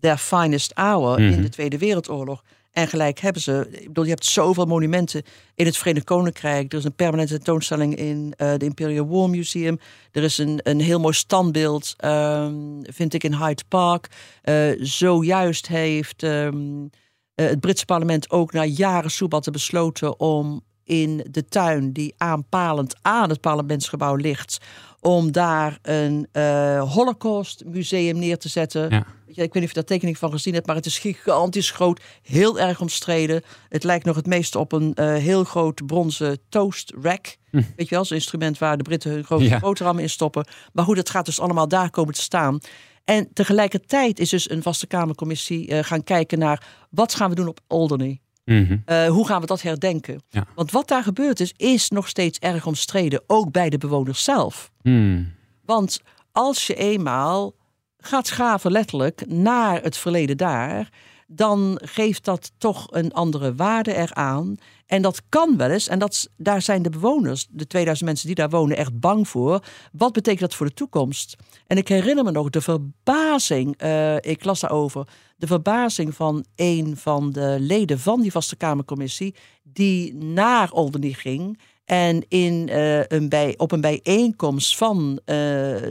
their 0.00 0.18
finest 0.18 0.72
hour 0.74 1.20
in 1.20 1.42
de 1.42 1.48
Tweede 1.48 1.78
Wereldoorlog. 1.78 2.42
En 2.72 2.88
gelijk 2.88 3.20
hebben 3.20 3.42
ze. 3.42 3.68
Ik 3.70 3.86
bedoel, 3.86 4.04
je 4.04 4.10
hebt 4.10 4.24
zoveel 4.24 4.64
monumenten 4.64 5.22
in 5.54 5.66
het 5.66 5.76
Verenigd 5.76 6.04
Koninkrijk. 6.04 6.72
Er 6.72 6.78
is 6.78 6.84
een 6.84 6.94
permanente 6.94 7.34
tentoonstelling 7.34 7.96
in 7.96 8.34
uh, 8.36 8.52
de 8.56 8.64
Imperial 8.64 9.08
War 9.08 9.30
Museum. 9.30 9.78
Er 10.12 10.22
is 10.22 10.38
een, 10.38 10.60
een 10.62 10.80
heel 10.80 11.00
mooi 11.00 11.14
standbeeld, 11.14 11.94
um, 12.04 12.80
vind 12.82 13.14
ik, 13.14 13.24
in 13.24 13.34
Hyde 13.34 13.62
Park. 13.68 14.08
Uh, 14.44 14.72
zojuist 14.78 15.66
heeft 15.66 16.22
um, 16.22 16.90
het 17.34 17.60
Britse 17.60 17.84
parlement 17.84 18.30
ook 18.30 18.52
na 18.52 18.64
jaren 18.64 19.10
soebatten 19.10 19.52
besloten 19.52 20.20
om 20.20 20.64
in 20.86 21.26
de 21.30 21.44
tuin 21.44 21.92
die 21.92 22.14
aanpalend 22.16 22.94
aan 23.02 23.28
het 23.28 23.40
parlementsgebouw 23.40 24.14
ligt, 24.14 24.58
om 25.00 25.32
daar 25.32 25.78
een 25.82 26.28
uh, 26.32 26.92
Holocaust 26.92 27.64
museum 27.64 28.18
neer 28.18 28.38
te 28.38 28.48
zetten. 28.48 28.90
Ja. 28.90 29.06
Ik 29.26 29.36
weet 29.36 29.54
niet 29.54 29.62
of 29.62 29.68
je 29.68 29.74
daar 29.74 29.84
tekening 29.84 30.18
van 30.18 30.30
gezien 30.30 30.54
hebt, 30.54 30.66
maar 30.66 30.76
het 30.76 30.86
is 30.86 30.98
gigantisch 30.98 31.70
groot, 31.70 32.00
heel 32.22 32.60
erg 32.60 32.80
omstreden. 32.80 33.42
Het 33.68 33.84
lijkt 33.84 34.04
nog 34.04 34.16
het 34.16 34.26
meest 34.26 34.56
op 34.56 34.72
een 34.72 34.92
uh, 34.94 35.14
heel 35.14 35.44
groot 35.44 35.86
bronzen 35.86 36.38
toast 36.48 36.92
rack. 37.00 37.36
Hm. 37.50 37.56
Weet 37.76 37.88
je 37.88 37.94
wel, 37.94 38.04
zo'n 38.04 38.16
instrument 38.16 38.58
waar 38.58 38.76
de 38.76 38.82
Britten 38.82 39.10
hun 39.10 39.24
grote 39.24 39.44
ja. 39.44 39.58
boterhammen 39.58 40.02
in 40.02 40.10
stoppen. 40.10 40.46
Maar 40.72 40.84
hoe 40.84 40.94
dat 40.94 41.10
gaat 41.10 41.26
dus 41.26 41.40
allemaal 41.40 41.68
daar 41.68 41.90
komen 41.90 42.14
te 42.14 42.22
staan. 42.22 42.58
En 43.04 43.28
tegelijkertijd 43.32 44.18
is 44.18 44.28
dus 44.28 44.50
een 44.50 44.62
vaste 44.62 44.86
Kamercommissie 44.86 45.68
uh, 45.68 45.78
gaan 45.82 46.04
kijken 46.04 46.38
naar 46.38 46.66
wat 46.90 47.14
gaan 47.14 47.30
we 47.30 47.36
doen 47.36 47.48
op 47.48 47.60
Alderney. 47.66 48.20
Mm 48.46 48.66
-hmm. 48.66 48.82
uh, 48.86 49.08
hoe 49.08 49.26
gaan 49.26 49.40
we 49.40 49.46
dat 49.46 49.62
herdenken? 49.62 50.22
Ja. 50.28 50.46
Want 50.54 50.70
wat 50.70 50.88
daar 50.88 51.02
gebeurd 51.02 51.40
is, 51.40 51.52
is 51.56 51.88
nog 51.88 52.08
steeds 52.08 52.38
erg 52.38 52.66
omstreden, 52.66 53.22
ook 53.26 53.50
bij 53.52 53.70
de 53.70 53.78
bewoners 53.78 54.24
zelf. 54.24 54.70
Mm. 54.82 55.32
Want 55.64 56.00
als 56.32 56.66
je 56.66 56.74
eenmaal 56.74 57.54
gaat 57.98 58.26
schaven 58.26 58.70
letterlijk 58.70 59.26
naar 59.26 59.82
het 59.82 59.96
verleden 59.96 60.36
daar, 60.36 60.88
dan 61.26 61.80
geeft 61.84 62.24
dat 62.24 62.52
toch 62.58 62.86
een 62.90 63.12
andere 63.12 63.54
waarde 63.54 63.94
eraan. 63.94 64.56
En 64.86 65.02
dat 65.02 65.22
kan 65.28 65.56
wel 65.56 65.70
eens, 65.70 65.88
en 65.88 65.98
dat, 65.98 66.28
daar 66.36 66.62
zijn 66.62 66.82
de 66.82 66.90
bewoners, 66.90 67.46
de 67.50 67.66
2000 67.66 68.08
mensen 68.08 68.26
die 68.26 68.36
daar 68.36 68.50
wonen, 68.50 68.76
echt 68.76 69.00
bang 69.00 69.28
voor. 69.28 69.64
Wat 69.92 70.12
betekent 70.12 70.40
dat 70.40 70.54
voor 70.54 70.66
de 70.66 70.74
toekomst? 70.74 71.36
En 71.66 71.76
ik 71.76 71.88
herinner 71.88 72.24
me 72.24 72.30
nog 72.30 72.50
de 72.50 72.60
verbazing, 72.60 73.82
uh, 73.82 74.16
ik 74.16 74.44
las 74.44 74.60
daarover, 74.60 75.08
de 75.36 75.46
verbazing 75.46 76.14
van 76.14 76.44
een 76.54 76.96
van 76.96 77.32
de 77.32 77.56
leden 77.60 77.98
van 77.98 78.20
die 78.20 78.30
Vaste 78.30 78.56
Kamercommissie, 78.56 79.34
die 79.62 80.14
naar 80.14 80.70
Alderney 80.70 81.12
ging. 81.12 81.60
En 81.84 82.24
in, 82.28 82.68
uh, 82.68 83.04
een 83.06 83.28
bij, 83.28 83.54
op 83.56 83.72
een 83.72 83.80
bijeenkomst 83.80 84.76
van 84.76 85.10
uh, 85.10 85.36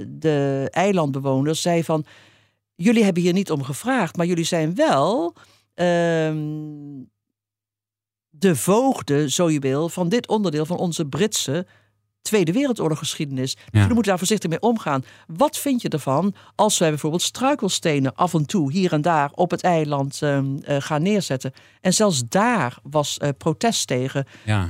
de 0.07 0.67
eilandbewoners 0.71 1.61
zei 1.61 1.83
van... 1.83 2.05
jullie 2.75 3.03
hebben 3.03 3.23
hier 3.23 3.33
niet 3.33 3.51
om 3.51 3.63
gevraagd, 3.63 4.17
maar 4.17 4.25
jullie 4.25 4.43
zijn 4.43 4.75
wel 4.75 5.33
uh, 5.75 6.33
de 8.39 8.55
voogden, 8.55 9.31
zo 9.31 9.49
je 9.49 9.59
wil, 9.59 9.89
van 9.89 10.09
dit 10.09 10.27
onderdeel 10.27 10.65
van 10.65 10.77
onze 10.77 11.05
Britse 11.05 11.65
Tweede 12.21 12.51
Wereldoorloggeschiedenis. 12.51 13.53
Dus 13.55 13.63
Ja. 13.71 13.79
we 13.81 13.85
moeten 13.93 14.03
daar 14.03 14.17
voorzichtig 14.17 14.49
mee 14.49 14.59
omgaan. 14.59 15.03
Wat 15.27 15.57
vind 15.57 15.81
je 15.81 15.89
ervan 15.89 16.35
als 16.55 16.77
wij 16.77 16.89
bijvoorbeeld 16.89 17.21
struikelstenen 17.21 18.15
af 18.15 18.33
en 18.33 18.45
toe 18.45 18.71
hier 18.71 18.93
en 18.93 19.01
daar 19.01 19.29
op 19.33 19.51
het 19.51 19.61
eiland 19.61 20.21
ehm, 20.21 20.57
eh, 20.57 20.75
gaan 20.79 21.01
neerzetten? 21.01 21.53
En 21.81 21.93
zelfs 21.93 22.23
daar 22.29 22.77
was 22.83 23.17
eh, 23.17 23.29
protest 23.37 23.87
tegen. 23.87 24.25
Ja. 24.45 24.67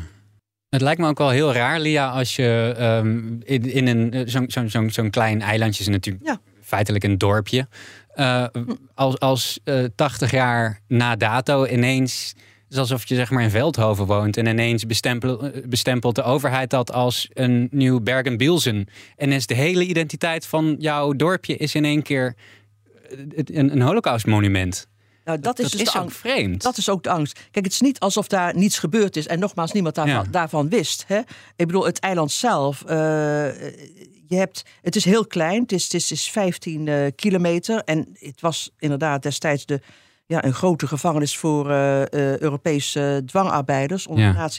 Het 0.70 0.82
lijkt 0.82 1.00
me 1.02 1.08
ook 1.08 1.18
wel 1.18 1.30
heel 1.30 1.54
raar, 1.54 1.80
Lia, 1.80 2.10
als 2.12 2.36
je 2.36 2.74
ehm, 2.78 3.28
in, 3.44 3.72
in 3.72 3.88
een 3.88 4.14
eh, 4.14 4.22
zo'n 4.26 4.46
zo'n 4.48 4.70
zo'n 4.70 4.90
zo'n 4.90 5.10
klein 5.10 5.42
eilandje 5.42 5.82
is 5.82 5.88
natuurlijk 5.90 6.26
Ja. 6.26 6.40
feitelijk 6.62 7.04
een 7.04 7.18
dorpje. 7.18 7.68
Uh, 8.16 8.46
als 8.94 9.20
als 9.20 9.60
uh, 9.66 9.84
80 9.96 10.32
jaar 10.32 10.80
na 10.88 11.16
dato 11.16 11.66
ineens, 11.66 12.34
is 12.70 12.78
alsof 12.78 13.08
je 13.08 13.16
zeg 13.16 13.30
maar 13.32 13.44
in 13.44 13.50
Veldhoven 13.50 14.06
woont 14.06 14.38
en 14.38 14.46
ineens 14.46 14.86
bestempel, 14.86 15.52
bestempelt 15.66 16.16
de 16.16 16.24
overheid 16.24 16.70
dat 16.70 16.92
als 16.92 17.30
een 17.34 17.68
nieuw 17.72 18.00
Bergen-Belsen. 18.00 18.88
En 19.16 19.32
is 19.32 19.46
de 19.48 19.54
hele 19.56 19.86
identiteit 19.86 20.46
van 20.48 20.76
jouw 20.80 21.14
dorpje 21.14 21.58
is 21.58 21.76
in 21.76 21.86
één 21.86 22.02
keer 22.02 22.36
eh, 23.10 23.18
een, 23.46 23.72
een 23.72 23.82
holocaustmonument. 23.82 24.88
Nou, 25.26 25.40
dat, 25.40 25.60
is, 25.60 25.64
dat 25.64 25.80
dus 25.80 25.82
is 25.90 25.96
ook 25.96 26.02
angst. 26.02 26.18
vreemd. 26.18 26.62
Dat 26.62 26.78
is 26.78 26.90
ook 26.90 27.04
de 27.04 27.10
angst. 27.10 27.40
Kijk, 27.52 27.66
het 27.66 27.74
is 27.74 27.82
niet 27.82 28.00
alsof 28.00 28.28
daar 28.28 28.56
niets 28.56 28.80
gebeurd 28.80 29.16
is. 29.18 29.28
En 29.28 29.40
nogmaals, 29.40 29.72
niemand 29.72 29.96
daarvan, 29.96 30.16
Ja. 30.24 30.30
daarvan 30.32 30.70
wist. 30.70 31.04
Hè? 31.08 31.18
Ik 31.56 31.66
bedoel, 31.68 31.86
het 31.86 32.00
eiland 32.00 32.32
zelf. 32.32 32.82
eh, 32.84 32.98
je 34.28 34.36
hebt, 34.36 34.64
het 34.82 34.96
is 34.96 35.06
heel 35.06 35.26
klein. 35.28 35.62
Het 35.62 35.72
is, 35.72 35.84
het 35.84 35.94
is, 35.94 36.10
het 36.10 36.18
is 36.20 36.30
15 36.32 36.88
eh, 36.88 37.06
kilometer. 37.16 37.80
En 37.84 38.08
het 38.20 38.42
was 38.42 38.72
inderdaad 38.80 39.24
destijds 39.24 39.66
de, 39.66 39.82
ja, 40.26 40.46
een 40.46 40.54
grote 40.54 40.88
gevangenis 40.88 41.38
voor 41.38 41.70
eh, 41.70 42.02
eh, 42.02 42.40
Europese 42.40 43.22
dwangarbeiders 43.26 44.08
onder 44.08 44.24
Ja. 44.24 44.50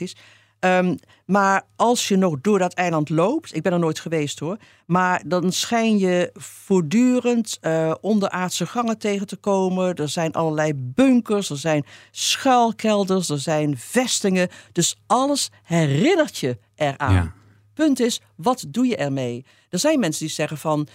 Ehm, 0.59 0.97
maar 1.27 1.63
als 1.77 2.09
je 2.09 2.17
nog 2.17 2.41
door 2.41 2.59
dat 2.59 2.73
eiland 2.73 3.09
loopt, 3.09 3.55
ik 3.55 3.63
ben 3.63 3.73
er 3.73 3.79
nooit 3.79 4.01
geweest 4.01 4.39
hoor, 4.39 4.57
maar 4.87 5.23
dan 5.27 5.53
schijn 5.53 5.99
je 5.99 6.31
voortdurend 6.35 7.59
eh, 7.61 7.95
onderaardse 8.01 8.67
gangen 8.67 8.99
tegen 8.99 9.27
te 9.27 9.37
komen. 9.37 9.95
Er 9.95 10.09
zijn 10.09 10.33
allerlei 10.33 10.73
bunkers, 10.75 11.51
er 11.51 11.57
zijn 11.57 11.85
schuilkelders, 12.11 13.29
er 13.29 13.39
zijn 13.39 13.79
vestingen. 13.79 14.49
Dus 14.73 14.97
alles 15.07 15.51
herinnert 15.63 16.39
je 16.39 16.59
eraan. 16.75 17.15
Ja. 17.15 17.33
Punt 17.75 18.01
is, 18.01 18.21
wat 18.37 18.65
doe 18.69 18.87
je 18.87 18.97
ermee? 18.97 19.45
Er 19.69 19.79
zijn 19.79 20.01
mensen 20.01 20.27
die 20.27 20.35
zeggen 20.35 20.59
van, 20.59 20.89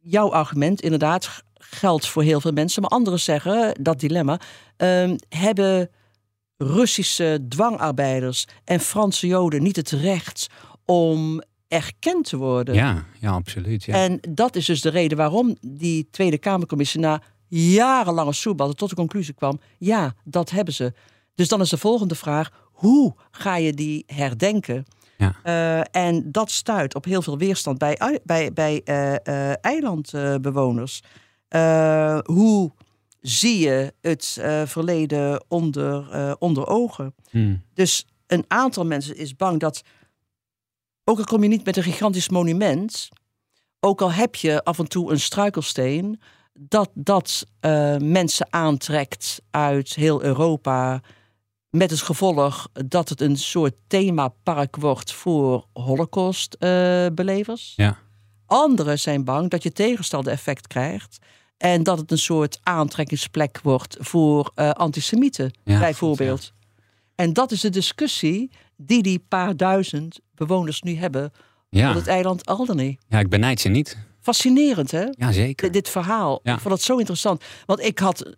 jouw 0.00 0.32
argument 0.32 0.80
inderdaad 0.80 1.44
geldt 1.58 2.08
voor 2.08 2.22
heel 2.22 2.40
veel 2.40 2.52
mensen, 2.52 2.82
maar 2.82 2.90
anderen 2.90 3.20
zeggen, 3.20 3.74
dat 3.80 4.00
dilemma, 4.00 4.40
ehm, 4.76 5.16
hebben 5.28 5.90
Russische 6.56 7.44
dwangarbeiders 7.48 8.46
en 8.64 8.80
Franse 8.80 9.26
Joden 9.26 9.62
niet 9.62 9.76
het 9.76 9.90
recht 9.90 10.46
om 10.84 11.42
erkend 11.68 12.24
te 12.24 12.36
worden. 12.36 12.74
Ja, 12.74 13.04
ja, 13.20 13.30
absoluut. 13.30 13.84
Ja. 13.84 13.94
En 13.94 14.20
dat 14.30 14.56
is 14.56 14.66
dus 14.66 14.80
de 14.80 14.88
reden 14.88 15.16
waarom 15.18 15.56
die 15.60 16.08
Tweede 16.10 16.38
Kamercommissie 16.38 17.00
na 17.00 17.22
jarenlange 17.46 18.32
soebatten 18.32 18.76
tot 18.76 18.88
de 18.88 18.94
conclusie 18.94 19.34
kwam: 19.34 19.60
ja, 19.78 20.14
dat 20.24 20.50
hebben 20.50 20.74
ze. 20.74 20.92
Dus 21.34 21.48
dan 21.48 21.60
is 21.60 21.70
de 21.70 21.78
volgende 21.78 22.14
vraag: 22.14 22.50
hoe 22.72 23.14
ga 23.30 23.56
je 23.56 23.72
die 23.72 24.04
herdenken? 24.06 24.84
Ja. 25.16 25.34
Eh, 25.42 26.02
en 26.02 26.32
dat 26.32 26.50
stuit 26.50 26.94
op 26.94 27.04
heel 27.04 27.22
veel 27.22 27.38
weerstand 27.38 27.78
bij, 27.78 28.20
bij, 28.24 28.52
bij 28.52 28.80
eh, 28.84 29.14
eh, 29.14 29.56
eilandbewoners. 29.60 31.02
Eh, 31.48 32.18
hoe 32.24 32.72
zie 33.20 33.58
je 33.58 33.94
het 34.00 34.38
eh, 34.40 34.62
verleden 34.66 35.44
onder, 35.48 36.10
eh, 36.10 36.32
onder 36.38 36.66
ogen? 36.66 37.14
Hmm. 37.30 37.62
Dus 37.74 38.06
een 38.26 38.44
aantal 38.48 38.86
mensen 38.86 39.16
is 39.16 39.36
bang 39.36 39.60
dat, 39.60 39.82
ook 41.04 41.18
al 41.18 41.24
kom 41.24 41.42
je 41.42 41.48
niet 41.48 41.64
met 41.64 41.76
een 41.76 41.82
gigantisch 41.82 42.28
monument, 42.28 43.08
ook 43.80 44.00
al 44.00 44.12
heb 44.12 44.34
je 44.34 44.64
af 44.64 44.78
en 44.78 44.88
toe 44.88 45.10
een 45.10 45.20
struikelsteen, 45.20 46.20
dat 46.52 46.90
dat 46.94 47.46
mensen 47.98 48.46
aantrekt 48.50 49.42
uit 49.50 49.94
heel 49.94 50.22
Europa. 50.22 51.00
Met 51.70 51.90
het 51.90 52.00
gevolg 52.00 52.68
dat 52.72 53.08
het 53.08 53.20
een 53.20 53.36
soort 53.36 53.74
themapark 53.86 54.76
wordt 54.76 55.12
voor 55.12 55.66
Holocaust-belevers. 55.72 57.72
Ja. 57.76 57.98
Anderen 58.46 58.98
zijn 58.98 59.24
bang 59.24 59.50
dat 59.50 59.62
je 59.62 59.72
tegenstelde 59.72 60.30
effect 60.30 60.66
krijgt. 60.66 61.18
En 61.58 61.82
dat 61.82 61.98
het 61.98 62.10
een 62.10 62.18
soort 62.18 62.60
aantrekkingsplek 62.62 63.60
wordt 63.62 63.96
voor 64.00 64.52
eh, 64.54 64.70
antisemieten, 64.70 65.50
Ja, 65.64 65.78
bijvoorbeeld. 65.78 66.52
En 67.14 67.32
dat 67.32 67.52
is 67.52 67.60
de 67.60 67.70
discussie 67.70 68.50
die 68.76 69.02
die 69.02 69.24
paar 69.28 69.56
duizend 69.56 70.20
bewoners 70.34 70.82
nu 70.82 70.94
hebben 70.96 71.32
Ja. 71.70 71.88
Op 71.90 71.94
het 71.96 72.06
eiland 72.06 72.46
Alderney. 72.46 72.98
Ja, 73.08 73.18
ik 73.18 73.28
benijd 73.28 73.60
ze 73.60 73.68
niet. 73.68 73.96
Fascinerend, 74.20 74.90
hè? 74.90 75.04
Ja, 75.10 75.32
zeker. 75.32 75.70
D- 75.70 75.72
dit 75.72 75.88
verhaal. 75.88 76.40
Ik 76.42 76.58
vond 76.58 76.74
het 76.74 76.82
zo 76.82 76.96
interessant. 76.96 77.44
Want 77.66 77.80
ik 77.80 77.98
had, 77.98 78.36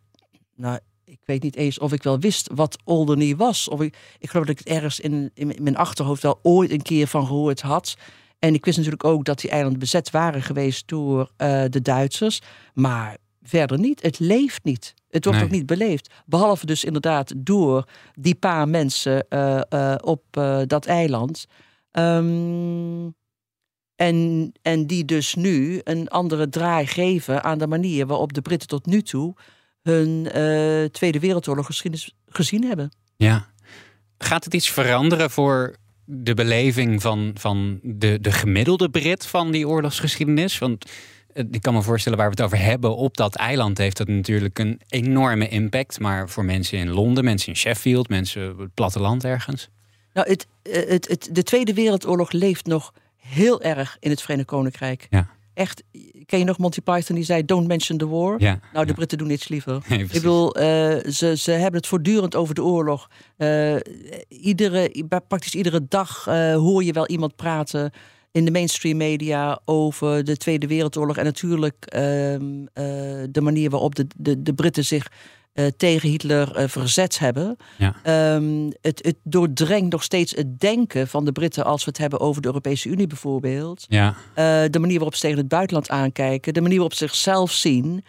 nou, 0.56 0.78
ik 1.04 1.18
weet 1.24 1.42
niet 1.42 1.56
eens 1.56 1.78
of 1.78 1.92
ik 1.92 2.02
wel 2.02 2.18
wist 2.18 2.50
wat 2.54 2.78
Alderney 2.84 3.36
was. 3.36 3.68
Of 3.68 3.80
ik, 3.80 3.96
ik 4.18 4.30
geloof 4.30 4.46
dat 4.46 4.58
ik 4.58 4.64
het 4.64 4.74
ergens 4.76 5.00
in, 5.00 5.30
in 5.34 5.54
mijn 5.60 5.76
achterhoofd 5.76 6.22
wel 6.22 6.38
ooit 6.42 6.70
een 6.70 6.82
keer 6.82 7.06
van 7.06 7.26
gehoord 7.26 7.60
had. 7.60 7.96
En 8.40 8.54
ik 8.54 8.64
wist 8.64 8.76
natuurlijk 8.76 9.04
ook 9.04 9.24
dat 9.24 9.40
die 9.40 9.50
eilanden 9.50 9.78
bezet 9.78 10.10
waren 10.10 10.42
geweest 10.42 10.88
door 10.88 11.30
eh, 11.36 11.64
de 11.68 11.82
Duitsers. 11.82 12.40
Maar 12.74 13.16
verder 13.42 13.78
niet. 13.78 14.02
Het 14.02 14.18
leeft 14.18 14.64
niet. 14.64 14.94
Het 15.10 15.24
wordt 15.24 15.38
Nee. 15.38 15.48
ook 15.48 15.54
niet 15.54 15.66
beleefd. 15.66 16.10
Behalve 16.26 16.66
dus 16.66 16.84
inderdaad 16.84 17.32
door 17.36 17.84
die 18.14 18.34
paar 18.34 18.68
mensen 18.68 19.28
eh, 19.28 19.60
eh, 19.68 19.96
op 20.00 20.22
dat 20.66 20.86
eiland. 20.86 21.46
Ehm, 21.90 23.08
en, 23.96 24.52
en 24.62 24.86
die 24.86 25.04
dus 25.04 25.34
nu 25.34 25.80
een 25.84 26.08
andere 26.08 26.48
draai 26.48 26.86
geven 26.86 27.44
aan 27.44 27.58
de 27.58 27.66
manier 27.66 28.06
waarop 28.06 28.32
de 28.32 28.42
Britten 28.42 28.68
tot 28.68 28.86
nu 28.86 29.02
toe 29.02 29.34
hun 29.82 30.22
Tweede 30.92 31.18
Wereldoorlog 31.18 31.66
geschiedenis 31.66 32.14
gezien 32.26 32.64
hebben. 32.64 32.90
Ja. 33.16 33.46
Gaat 34.18 34.44
het 34.44 34.54
iets 34.54 34.70
veranderen 34.70 35.30
voor 35.30 35.76
de 36.12 36.34
beleving 36.34 37.02
van, 37.02 37.30
van 37.34 37.78
de, 37.82 38.18
de 38.20 38.32
gemiddelde 38.32 38.90
Brit 38.90 39.26
van 39.26 39.50
die 39.50 39.68
oorlogsgeschiedenis? 39.68 40.58
Want 40.58 40.90
eh, 41.32 41.44
ik 41.50 41.62
kan 41.62 41.74
me 41.74 41.82
voorstellen 41.82 42.18
waar 42.18 42.30
we 42.30 42.34
het 42.34 42.44
over 42.44 42.64
hebben 42.64 42.96
op 42.96 43.16
dat 43.16 43.34
eiland 43.34 43.78
heeft 43.78 43.96
dat 43.96 44.08
natuurlijk 44.08 44.58
een 44.58 44.80
enorme 44.88 45.48
impact. 45.48 46.00
Maar 46.00 46.28
voor 46.28 46.44
mensen 46.44 46.78
in 46.78 46.90
Londen, 46.90 47.24
mensen 47.24 47.48
in 47.48 47.56
Sheffield, 47.56 48.08
mensen 48.08 48.50
op 48.50 48.58
het 48.58 48.74
platteland 48.74 49.24
ergens. 49.24 49.68
Nou, 50.12 50.28
het, 50.28 50.46
eh, 50.62 50.88
het, 50.88 51.08
het, 51.08 51.28
de 51.32 51.42
Tweede 51.42 51.74
Wereldoorlog 51.74 52.32
leeft 52.32 52.66
nog 52.66 52.94
heel 53.16 53.62
erg 53.62 53.96
in 54.00 54.10
het 54.10 54.22
Verenigd 54.22 54.48
Koninkrijk. 54.48 55.06
Ja. 55.10 55.28
Echt, 55.54 55.82
ken 56.26 56.38
je 56.38 56.44
nog 56.44 56.58
Monty 56.58 56.80
Python 56.80 57.14
die 57.16 57.24
zei, 57.24 57.44
don't 57.44 57.66
mention 57.66 57.98
the 57.98 58.08
war? 58.08 58.40
Ja, 58.40 58.60
Nou, 58.72 58.84
de 58.84 58.90
ja. 58.90 58.96
Britten 58.96 59.18
doen 59.18 59.28
niets 59.28 59.48
liever. 59.48 59.82
Nee, 59.88 59.98
Ik 59.98 60.12
bedoel, 60.12 60.54
eh, 60.54 60.64
ze, 61.10 61.36
ze 61.36 61.50
hebben 61.50 61.80
het 61.80 61.86
voortdurend 61.86 62.36
over 62.36 62.54
de 62.54 62.62
oorlog. 62.62 63.08
Eh, 63.36 63.76
iedere, 64.28 65.06
praktisch 65.28 65.54
iedere 65.54 65.86
dag 65.88 66.26
eh, 66.26 66.54
hoor 66.54 66.84
je 66.84 66.92
wel 66.92 67.06
iemand 67.08 67.36
praten 67.36 67.92
in 68.32 68.44
de 68.44 68.50
mainstream 68.50 68.96
media 68.96 69.60
over 69.64 70.24
de 70.24 70.36
Tweede 70.36 70.66
Wereldoorlog. 70.66 71.16
En 71.16 71.24
natuurlijk 71.24 71.84
ehm, 71.84 72.66
eh, 72.72 72.84
de 73.30 73.40
manier 73.40 73.70
waarop 73.70 73.94
de, 73.94 74.06
de, 74.16 74.42
de 74.42 74.54
Britten 74.54 74.84
zich 74.84 75.10
eh, 75.52 75.66
tegen 75.76 76.08
Hitler 76.08 76.56
eh, 76.56 76.68
verzet 76.68 77.18
hebben. 77.18 77.56
Ja. 77.78 77.96
Ehm, 78.02 78.70
het, 78.80 79.04
het 79.04 79.16
doordrengt 79.22 79.92
nog 79.92 80.02
steeds 80.02 80.34
het 80.34 80.60
denken 80.60 81.08
van 81.08 81.24
de 81.24 81.32
Britten 81.32 81.64
als 81.64 81.84
we 81.84 81.90
het 81.90 81.98
hebben 81.98 82.20
over 82.20 82.42
de 82.42 82.48
Europese 82.48 82.88
Unie 82.88 83.06
bijvoorbeeld. 83.06 83.84
Ja, 83.88 84.14
Eh, 84.34 84.62
de 84.70 84.78
manier 84.78 84.94
waarop 84.96 85.14
ze 85.14 85.20
tegen 85.20 85.38
het 85.38 85.48
buitenland 85.48 85.88
aankijken, 85.88 86.54
de 86.54 86.60
manier 86.60 86.76
waarop 86.78 86.96
ze 86.96 87.06
zichzelf 87.06 87.52
zien. 87.52 88.04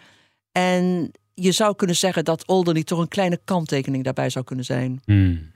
En 0.52 1.10
je 1.34 1.52
zou 1.52 1.76
kunnen 1.76 1.96
zeggen 1.96 2.24
dat 2.24 2.46
Alderney 2.46 2.82
toch 2.82 2.98
een 2.98 3.08
kleine 3.08 3.40
kanttekening 3.44 4.04
daarbij 4.04 4.30
zou 4.30 4.44
kunnen 4.44 4.64
zijn. 4.64 5.00
Hmm. 5.04 5.50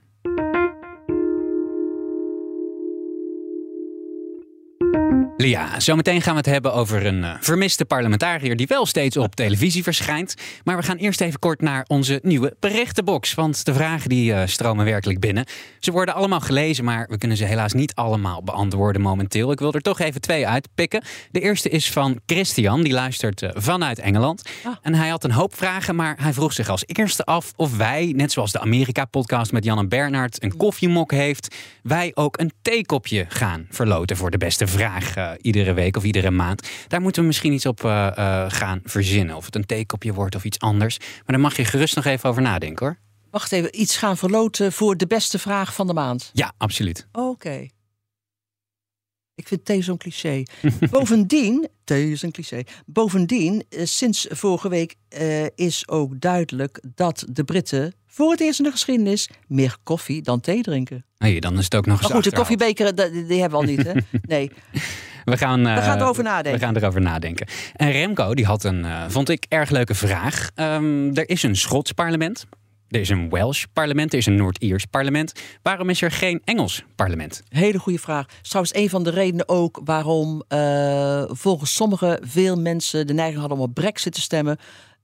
Lia, 5.38 5.80
zometeen 5.80 6.22
gaan 6.22 6.32
we 6.32 6.38
het 6.38 6.48
hebben 6.48 6.74
over 6.74 7.06
een 7.06 7.24
eh, 7.24 7.34
vermiste 7.40 7.84
parlementariër 7.84 8.56
die 8.56 8.66
wel 8.66 8.86
steeds 8.86 9.16
op 9.16 9.34
televisie 9.34 9.82
verschijnt. 9.82 10.34
Maar 10.64 10.76
we 10.76 10.82
gaan 10.82 10.96
eerst 10.96 11.20
even 11.20 11.38
kort 11.38 11.60
naar 11.60 11.84
onze 11.88 12.20
nieuwe 12.22 12.56
berichtenbox. 12.60 13.34
Want 13.34 13.64
de 13.64 13.74
vragen 13.74 14.08
die 14.08 14.32
eh, 14.32 14.46
stromen 14.46 14.84
werkelijk 14.84 15.20
binnen. 15.20 15.44
Ze 15.80 15.90
worden 15.90 16.14
allemaal 16.14 16.40
gelezen, 16.40 16.84
maar 16.84 17.06
we 17.08 17.18
kunnen 17.18 17.36
ze 17.36 17.44
helaas 17.44 17.72
niet 17.72 17.94
allemaal 17.94 18.42
beantwoorden 18.42 19.02
momenteel. 19.02 19.52
Ik 19.52 19.58
wil 19.58 19.72
er 19.72 19.80
toch 19.80 20.00
even 20.00 20.20
twee 20.20 20.48
uitpikken. 20.48 21.02
De 21.30 21.40
eerste 21.40 21.68
is 21.68 21.90
van 21.90 22.20
Christian, 22.26 22.82
die 22.82 22.92
luistert 22.92 23.42
eh, 23.42 23.50
vanuit 23.54 23.98
Engeland. 23.98 24.42
Ah. 24.64 24.76
En 24.82 24.94
hij 24.94 25.08
had 25.08 25.24
een 25.24 25.32
hoop 25.32 25.56
vragen, 25.56 25.96
maar 25.96 26.16
hij 26.20 26.32
vroeg 26.32 26.52
zich 26.52 26.68
als 26.68 26.82
eerste 26.86 27.24
af 27.24 27.52
of 27.56 27.76
wij, 27.76 28.12
net 28.16 28.32
zoals 28.32 28.52
de 28.52 28.60
Amerika-podcast 28.60 29.52
met 29.52 29.64
Jan 29.64 29.78
en 29.78 29.88
Bernard, 29.88 30.42
een 30.42 30.56
koffiemok 30.56 31.10
heeft, 31.10 31.54
wij 31.82 32.10
ook 32.14 32.38
een 32.38 32.52
theekopje 32.62 33.26
gaan 33.28 33.66
verloten 33.70 34.16
voor 34.16 34.30
de 34.30 34.38
beste 34.38 34.66
vraag 34.66 35.25
eh, 35.30 35.38
iedere 35.42 35.72
week 35.72 35.96
of 35.96 36.04
iedere 36.04 36.30
maand. 36.30 36.68
Daar 36.88 37.00
moeten 37.00 37.20
we 37.20 37.26
misschien 37.26 37.52
iets 37.52 37.66
op 37.66 37.84
eh, 37.84 38.06
eh, 38.06 38.50
gaan 38.50 38.80
verzinnen. 38.84 39.36
Of 39.36 39.44
het 39.44 39.54
een 39.54 39.66
theekopje 39.66 40.12
wordt 40.12 40.34
of 40.34 40.44
iets 40.44 40.58
anders. 40.58 40.98
Maar 40.98 41.22
daar 41.26 41.40
mag 41.40 41.56
je 41.56 41.64
gerust 41.64 41.94
nog 41.94 42.04
even 42.04 42.28
over 42.28 42.42
nadenken 42.42 42.86
hoor. 42.86 42.96
Wacht 43.30 43.52
even, 43.52 43.80
iets 43.80 43.96
gaan 43.96 44.16
verloten 44.16 44.72
voor 44.72 44.96
de 44.96 45.06
beste 45.06 45.38
vraag 45.38 45.74
van 45.74 45.86
de 45.86 45.92
maand. 45.92 46.30
Ja, 46.32 46.52
absoluut. 46.58 47.06
Oké. 47.12 47.66
Ik 49.36 49.48
vind 49.48 49.64
thee 49.64 49.82
zo'n 49.82 49.96
cliché. 49.96 50.42
Bovendien, 50.90 51.68
thee 51.84 52.10
is 52.10 52.22
een 52.22 52.30
cliché. 52.30 52.62
Bovendien, 52.86 53.64
eh, 53.68 53.84
sinds 53.84 54.26
vorige 54.30 54.68
week 54.68 54.94
eh, 55.08 55.44
is 55.54 55.88
ook 55.88 56.20
duidelijk 56.20 56.80
dat 56.94 57.26
de 57.30 57.44
Britten 57.44 57.94
voor 58.06 58.30
het 58.30 58.40
eerst 58.40 58.58
in 58.58 58.64
de 58.64 58.70
geschiedenis 58.70 59.30
meer 59.46 59.76
koffie 59.82 60.22
dan 60.22 60.40
thee 60.40 60.62
drinken. 60.62 61.04
Nee, 61.18 61.40
dan 61.40 61.58
is 61.58 61.64
het 61.64 61.74
ook 61.74 61.86
nog 61.86 61.98
eens 61.98 62.08
Maar 62.08 62.22
goed, 62.22 62.30
de 62.30 62.36
koffiebeker, 62.36 62.94
die, 62.94 63.26
die 63.26 63.40
hebben 63.40 63.60
we 63.60 63.66
al 63.66 63.72
niet, 63.74 63.86
hè? 63.86 63.92
Nee. 64.36 64.50
We 65.24 65.36
gaan, 65.36 65.66
eh, 65.66 65.84
gaan 65.84 66.00
erover 66.00 66.22
nadenken. 66.22 66.60
We 66.60 66.66
gaan 66.66 66.76
erover 66.76 67.00
nadenken. 67.00 67.46
En 67.72 67.92
Remco, 67.92 68.34
die 68.34 68.44
had 68.44 68.64
een, 68.64 68.84
eh, 68.84 69.04
vond 69.08 69.28
ik, 69.28 69.46
erg 69.48 69.70
leuke 69.70 69.94
vraag. 69.94 70.50
Ehm, 70.54 71.10
er 71.14 71.28
is 71.28 71.42
een 71.42 71.56
Schots 71.56 71.92
parlement. 71.92 72.46
Er 72.96 73.02
is 73.02 73.08
een 73.08 73.30
Welsh 73.30 73.64
parlement. 73.72 74.12
Er 74.12 74.18
is 74.18 74.26
een 74.26 74.34
Noord-Iers 74.34 74.84
parlement. 74.84 75.32
Waarom 75.62 75.90
is 75.90 76.02
er 76.02 76.10
geen 76.10 76.40
Engels 76.44 76.84
parlement? 76.94 77.42
Hele 77.48 77.78
goede 77.78 77.98
vraag. 77.98 78.26
Is 78.42 78.48
trouwens 78.48 78.74
een 78.76 78.88
van 78.90 79.02
de 79.04 79.10
redenen 79.10 79.48
ook 79.48 79.80
waarom 79.84 80.42
eh, 80.48 81.24
volgens 81.28 81.74
sommigen 81.74 82.18
veel 82.22 82.56
mensen 82.60 83.06
de 83.06 83.12
neiging 83.12 83.38
hadden 83.40 83.58
om 83.58 83.64
op 83.64 83.74
Brexit 83.74 84.12
te 84.12 84.20
stemmen. 84.20 84.56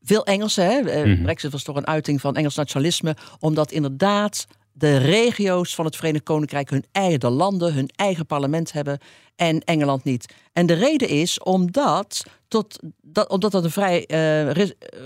Veel 0.03 0.25
Engelsen, 0.27 0.65
hè? 0.67 0.79
Eh, 0.81 1.05
Mhm. 1.05 1.23
Brexit 1.23 1.53
was 1.53 1.63
toch 1.63 1.77
een 1.77 1.87
uiting 1.87 2.21
van 2.21 2.37
Engels 2.37 2.55
nationalisme, 2.55 3.17
omdat 3.39 3.73
inderdaad 3.73 4.47
de 4.73 4.97
regio's 4.97 5.75
van 5.75 5.85
het 5.85 5.97
Verenigd 5.97 6.25
Koninkrijk 6.25 6.71
hun 6.71 6.85
eigen 6.93 7.31
landen, 7.31 7.75
hun 7.75 7.91
eigen 7.97 8.27
parlement 8.27 8.73
hebben 8.73 8.99
en 9.37 9.61
Engeland 9.61 10.05
niet. 10.05 10.35
En 10.53 10.67
de 10.67 10.75
reden 10.75 11.09
is 11.09 11.41
omdat, 11.41 12.23
tot, 12.49 12.79
dat, 13.03 13.29
omdat 13.29 13.53
dat 13.53 13.65
een 13.65 13.71
vrij 13.71 14.05
ris- 14.53 14.75
eh, 14.79 15.01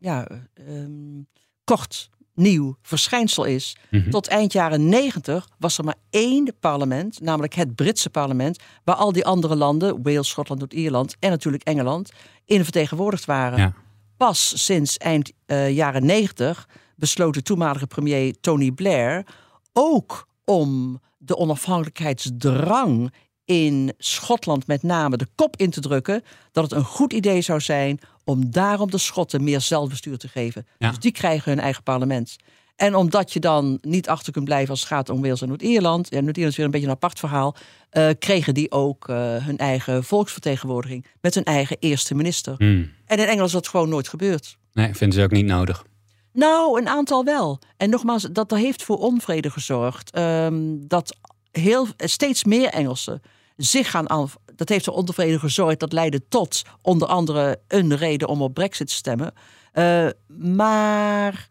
ja, 0.00 0.28
ehm, 0.54 1.22
kort 1.64 2.08
nieuw 2.38 2.76
verschijnsel 2.82 3.44
is. 3.44 3.76
Mhm. 3.90 4.10
Tot 4.10 4.26
eind 4.26 4.52
jaren 4.52 4.88
90 4.88 5.48
was 5.58 5.78
er 5.78 5.84
maar 5.84 5.98
één 6.10 6.54
parlement, 6.60 7.20
namelijk 7.20 7.54
het 7.54 7.74
Britse 7.74 8.10
parlement, 8.10 8.58
waar 8.84 8.96
al 8.96 9.12
die 9.12 9.26
andere 9.26 9.56
landen, 9.56 10.02
Wales, 10.02 10.28
Schotland, 10.28 10.60
Noord-Ierland 10.60 11.16
en 11.18 11.30
natuurlijk 11.30 11.62
Engeland, 11.62 12.10
in 12.44 12.62
vertegenwoordigd 12.62 13.24
waren. 13.24 13.58
Ja. 13.58 13.74
Pas 14.16 14.64
sinds 14.64 14.96
eind 14.96 15.32
eh, 15.46 15.70
jaren 15.70 16.06
90 16.06 16.68
besloot 16.96 17.34
de 17.34 17.42
toenmalige 17.42 17.86
premier 17.86 18.40
Tony 18.40 18.70
Blair 18.70 19.26
ook 19.72 20.28
om 20.44 21.00
de 21.18 21.36
onafhankelijkheidsdrang 21.36 23.12
in 23.48 23.92
Schotland 23.98 24.66
met 24.66 24.82
name 24.82 25.16
de 25.16 25.28
kop 25.34 25.56
in 25.56 25.70
te 25.70 25.80
drukken 25.80 26.22
dat 26.52 26.64
het 26.64 26.72
een 26.72 26.84
goed 26.84 27.12
idee 27.12 27.40
zou 27.40 27.60
zijn 27.60 28.00
om 28.24 28.50
daarom 28.50 28.90
de 28.90 28.98
Schotten 28.98 29.44
meer 29.44 29.60
zelfbestuur 29.60 30.18
te 30.18 30.28
geven. 30.28 30.66
Ja. 30.78 30.88
Dus 30.88 30.98
die 30.98 31.12
krijgen 31.12 31.52
hun 31.52 31.60
eigen 31.60 31.82
parlement. 31.82 32.36
En 32.76 32.94
omdat 32.94 33.32
je 33.32 33.40
dan 33.40 33.78
niet 33.80 34.08
achter 34.08 34.32
kunt 34.32 34.44
blijven 34.44 34.70
als 34.70 34.80
het 34.80 34.88
gaat 34.88 35.08
om 35.08 35.22
Wales 35.22 35.40
en 35.40 35.48
Noord-Ierland, 35.48 36.08
en 36.08 36.24
Noord-Ierland 36.24 36.50
is 36.50 36.56
weer 36.56 36.64
een 36.64 36.70
beetje 36.70 36.86
een 36.86 36.92
apart 36.92 37.18
verhaal, 37.18 37.56
eh, 37.90 38.08
kregen 38.18 38.54
die 38.54 38.70
ook 38.70 39.08
eh, 39.08 39.16
hun 39.36 39.58
eigen 39.58 40.04
volksvertegenwoordiging 40.04 41.06
met 41.20 41.34
hun 41.34 41.44
eigen 41.44 41.76
eerste 41.80 42.14
minister. 42.14 42.54
Hmm. 42.58 42.90
En 43.04 43.18
in 43.18 43.24
Engeland 43.24 43.46
is 43.46 43.52
dat 43.52 43.68
gewoon 43.68 43.88
nooit 43.88 44.08
gebeurd. 44.08 44.58
Nee, 44.72 44.94
vinden 44.94 45.18
ze 45.18 45.24
ook 45.24 45.30
niet 45.30 45.46
nodig. 45.46 45.84
Nou, 46.32 46.80
een 46.80 46.88
aantal 46.88 47.24
wel. 47.24 47.58
En 47.76 47.90
nogmaals, 47.90 48.22
dat 48.32 48.50
heeft 48.50 48.82
voor 48.82 48.98
onvrede 48.98 49.50
gezorgd. 49.50 50.10
ehm, 50.10 50.76
dat 50.78 51.16
heel, 51.50 51.86
steeds 51.96 52.44
meer 52.44 52.68
Engelsen 52.68 53.22
zich 53.58 53.90
gaan 53.90 54.10
aan. 54.10 54.28
Dat 54.56 54.68
heeft 54.68 54.84
voor 54.84 54.94
onvrede 54.94 55.38
gezorgd. 55.38 55.80
Dat 55.80 55.92
leidde 55.92 56.28
tot 56.28 56.62
onder 56.82 57.08
andere 57.08 57.60
een 57.68 57.96
reden 57.96 58.28
om 58.28 58.42
op 58.42 58.54
Brexit 58.54 58.86
te 58.86 58.94
stemmen. 58.94 59.32
Eh, 59.72 60.08
maar 60.38 61.48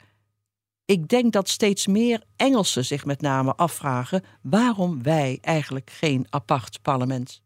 ik 0.86 1.08
denk 1.08 1.34
dat 1.34 1.50
steeds 1.50 1.88
meer 1.88 2.24
Engelsen 2.36 2.86
zich 2.86 3.06
met 3.06 3.22
name 3.22 3.56
afvragen 3.56 4.24
waarom 4.42 5.04
wij 5.04 5.38
eigenlijk 5.42 5.90
geen 5.94 6.26
apart 6.30 6.80
parlement. 6.82 7.42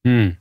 Hmm. 0.00 0.38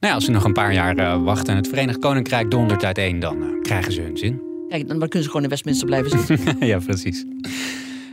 Nou 0.00 0.12
ja, 0.12 0.14
als 0.14 0.24
ze 0.24 0.30
nog 0.30 0.44
een 0.44 0.52
paar 0.52 0.72
jaar 0.72 0.96
eh, 0.96 1.22
wachten 1.22 1.48
en 1.48 1.56
het 1.56 1.68
Verenigd 1.68 1.98
Koninkrijk 1.98 2.50
dondert 2.50 2.84
uiteen, 2.84 3.18
dan 3.18 3.42
eh, 3.42 3.60
krijgen 3.62 3.92
ze 3.92 4.00
hun 4.00 4.16
zin. 4.16 4.42
Kijk, 4.68 4.88
dan 4.88 4.98
kunnen 4.98 5.22
ze 5.22 5.28
gewoon 5.28 5.42
in 5.42 5.48
Westminster 5.48 5.86
blijven 5.86 6.10
zitten. 6.10 6.56
ja, 6.66 6.78
precies. 6.78 7.24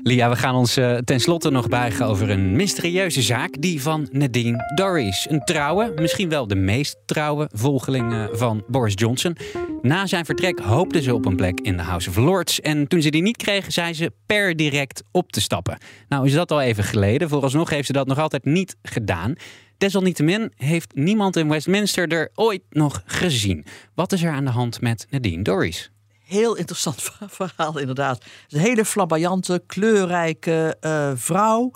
Lia, 0.07 0.29
we 0.29 0.35
gaan 0.35 0.55
ons 0.55 0.77
uh, 0.77 0.97
tenslotte 0.97 1.49
nog 1.49 1.67
buigen 1.67 2.05
over 2.05 2.29
een 2.29 2.55
mysterieuze 2.55 3.21
zaak. 3.21 3.61
Die 3.61 3.81
van 3.81 4.07
Nadine 4.11 4.71
Dorries. 4.75 5.27
Een 5.29 5.43
trouwe, 5.43 5.93
misschien 5.95 6.29
wel 6.29 6.47
de 6.47 6.55
meest 6.55 6.97
trouwe 7.05 7.49
volgeling 7.51 8.13
uh, 8.13 8.25
van 8.31 8.63
Boris 8.67 8.93
Johnson. 8.95 9.37
Na 9.81 10.05
zijn 10.05 10.25
vertrek 10.25 10.59
hoopte 10.59 11.01
ze 11.01 11.13
op 11.13 11.25
een 11.25 11.35
plek 11.35 11.59
in 11.59 11.77
de 11.77 11.83
House 11.83 12.09
of 12.09 12.15
Lords. 12.15 12.61
En 12.61 12.87
toen 12.87 13.01
ze 13.01 13.09
die 13.09 13.21
niet 13.21 13.37
kreeg, 13.37 13.71
zei 13.71 13.93
ze 13.93 14.11
per 14.25 14.55
direct 14.55 15.03
op 15.11 15.31
te 15.31 15.41
stappen. 15.41 15.77
Nou 16.09 16.25
is 16.25 16.33
dat 16.33 16.51
al 16.51 16.61
even 16.61 16.83
geleden. 16.83 17.29
Vooralsnog 17.29 17.69
heeft 17.69 17.87
ze 17.87 17.93
dat 17.93 18.07
nog 18.07 18.19
altijd 18.19 18.45
niet 18.45 18.75
gedaan. 18.81 19.33
Desalniettemin 19.77 20.51
heeft 20.55 20.95
niemand 20.95 21.35
in 21.35 21.49
Westminster 21.49 22.07
er 22.07 22.29
ooit 22.33 22.63
nog 22.69 23.01
gezien. 23.05 23.65
Wat 23.95 24.11
is 24.11 24.23
er 24.23 24.31
aan 24.31 24.45
de 24.45 24.51
hand 24.51 24.81
met 24.81 25.07
Nadine 25.09 25.43
Dorries? 25.43 25.91
Heel 26.25 26.55
interessant 26.55 27.01
verhaal, 27.27 27.77
inderdaad. 27.77 28.25
Een 28.49 28.59
hele 28.59 28.85
flamboyante, 28.85 29.63
kleurrijke 29.67 30.77
uh, 30.81 31.11
vrouw. 31.15 31.71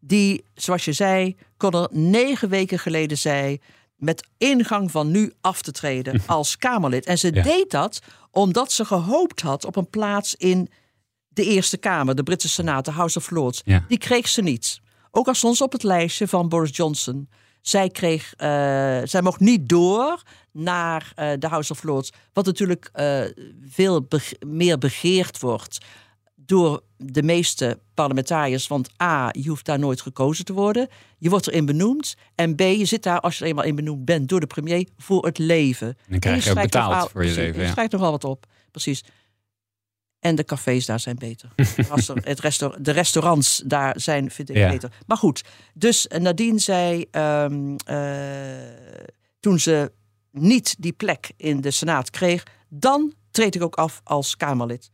Die, 0.00 0.44
zoals 0.54 0.84
je 0.84 0.92
zei, 0.92 1.36
kon 1.56 1.74
er 1.74 1.88
negen 1.90 2.48
weken 2.48 2.78
geleden 2.78 3.18
zei. 3.18 3.58
met 3.96 4.26
ingang 4.38 4.90
van 4.90 5.10
nu 5.10 5.32
af 5.40 5.62
te 5.62 5.72
treden 5.72 6.22
als 6.26 6.56
Kamerlid. 6.56 7.06
En 7.06 7.18
ze 7.18 7.30
deed 7.30 7.70
dat 7.70 8.00
omdat 8.30 8.72
ze 8.72 8.84
gehoopt 8.84 9.40
had 9.40 9.64
op 9.64 9.76
een 9.76 9.90
plaats 9.90 10.34
in 10.34 10.68
de 11.28 11.44
Eerste 11.44 11.76
Kamer, 11.76 12.14
de 12.14 12.22
Britse 12.22 12.48
Senaat, 12.48 12.84
de 12.84 12.90
House 12.90 13.18
of 13.18 13.30
Lords. 13.30 13.60
Ja. 13.64 13.84
Die 13.88 13.98
kreeg 13.98 14.28
ze 14.28 14.42
niet. 14.42 14.80
Ook 15.10 15.26
al 15.26 15.34
stond 15.34 15.56
ze 15.56 15.64
op 15.64 15.72
het 15.72 15.82
lijstje 15.82 16.28
van 16.28 16.48
Boris 16.48 16.76
Johnson. 16.76 17.28
Zij, 17.66 17.88
kreeg, 17.88 18.34
uh, 18.36 18.48
zij 19.04 19.22
mocht 19.22 19.40
niet 19.40 19.68
door 19.68 20.22
naar 20.52 21.12
uh, 21.18 21.30
de 21.38 21.46
House 21.46 21.72
of 21.72 21.82
Lords. 21.82 22.12
Wat 22.32 22.46
natuurlijk 22.46 22.90
uh, 22.94 23.20
veel 23.68 24.06
meer 24.46 24.78
begeerd 24.78 25.40
wordt 25.40 25.78
door 26.34 26.82
de 26.96 27.22
meeste 27.22 27.78
parlementariërs. 27.94 28.66
Want 28.66 28.88
A, 29.02 29.28
je 29.32 29.48
hoeft 29.48 29.64
daar 29.64 29.78
nooit 29.78 30.00
gekozen 30.00 30.44
te 30.44 30.52
worden. 30.52 30.88
Je 31.18 31.30
wordt 31.30 31.48
erin 31.48 31.66
benoemd. 31.66 32.16
En 32.34 32.54
B, 32.54 32.60
je 32.60 32.84
zit 32.84 33.02
daar, 33.02 33.20
als 33.20 33.38
je 33.38 33.44
er 33.44 33.50
eenmaal 33.50 33.64
in 33.64 33.74
benoemd 33.74 34.04
bent 34.04 34.28
door 34.28 34.40
de 34.40 34.46
premier, 34.46 34.88
voor 34.98 35.24
het 35.24 35.38
leven. 35.38 35.96
Dan 36.08 36.18
krijg 36.18 36.44
je, 36.44 36.50
je 36.50 36.56
ook 36.56 36.62
betaald 36.62 37.10
voor 37.10 37.24
je 37.24 37.34
leven. 37.34 37.60
Je 37.60 37.66
ja. 37.66 37.72
schrijft 37.72 37.92
nogal 37.92 38.10
wat 38.10 38.24
op, 38.24 38.46
precies. 38.70 39.04
En 40.24 40.34
de 40.34 40.44
cafés 40.44 40.86
daar 40.86 41.00
zijn 41.00 41.16
beter. 41.16 41.50
het 42.22 42.40
restaur 42.40 42.82
de 42.82 42.90
restaurants 42.90 43.62
daar 43.66 44.00
zijn, 44.00 44.30
vind 44.30 44.50
ik, 44.50 44.56
Ja. 44.56 44.70
beter. 44.70 44.90
Maar 45.06 45.16
goed, 45.16 45.44
dus 45.74 46.06
Nadine 46.18 46.58
zei 46.58 47.06
ehm, 47.10 47.76
eh, 47.84 47.98
toen 49.40 49.58
ze 49.58 49.92
niet 50.30 50.74
die 50.78 50.92
plek 50.92 51.30
in 51.36 51.60
de 51.60 51.70
Senaat 51.70 52.10
kreeg, 52.10 52.42
dan 52.68 53.12
treed 53.30 53.54
ik 53.54 53.62
ook 53.62 53.74
af 53.74 54.00
als 54.04 54.36
Kamerlid. 54.36 54.90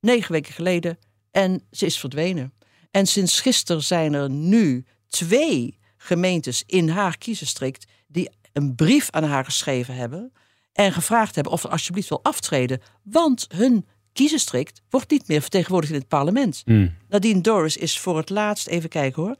Negen 0.00 0.32
weken 0.32 0.52
geleden 0.52 0.98
en 1.30 1.62
ze 1.70 1.86
is 1.86 1.98
verdwenen. 1.98 2.52
En 2.90 3.06
sinds 3.06 3.40
gisteren 3.40 3.82
zijn 3.82 4.12
er 4.12 4.30
nu 4.30 4.84
twee 5.08 5.78
gemeentes 5.96 6.62
in 6.66 6.88
haar 6.88 7.18
kiesdistrict 7.18 7.86
die 8.06 8.30
een 8.52 8.74
brief 8.74 9.10
aan 9.10 9.24
haar 9.24 9.44
geschreven 9.44 9.94
hebben 9.94 10.32
en 10.72 10.92
gevraagd 10.92 11.34
hebben 11.34 11.52
of 11.52 11.60
ze 11.60 11.68
alsjeblieft 11.68 12.08
wil 12.08 12.22
aftreden, 12.24 12.80
want 13.02 13.46
hun 13.54 13.86
kiesdistrict 14.12 14.82
wordt 14.90 15.10
niet 15.10 15.28
meer 15.28 15.40
vertegenwoordigd 15.40 15.92
in 15.92 15.98
het 15.98 16.08
parlement. 16.08 16.62
Hmm. 16.64 16.94
Nadine 17.08 17.40
Dorris 17.40 17.76
is 17.76 17.98
voor 17.98 18.16
het 18.16 18.30
laatst, 18.30 18.66
even 18.66 18.88
kijken 18.88 19.22
hoor, 19.22 19.36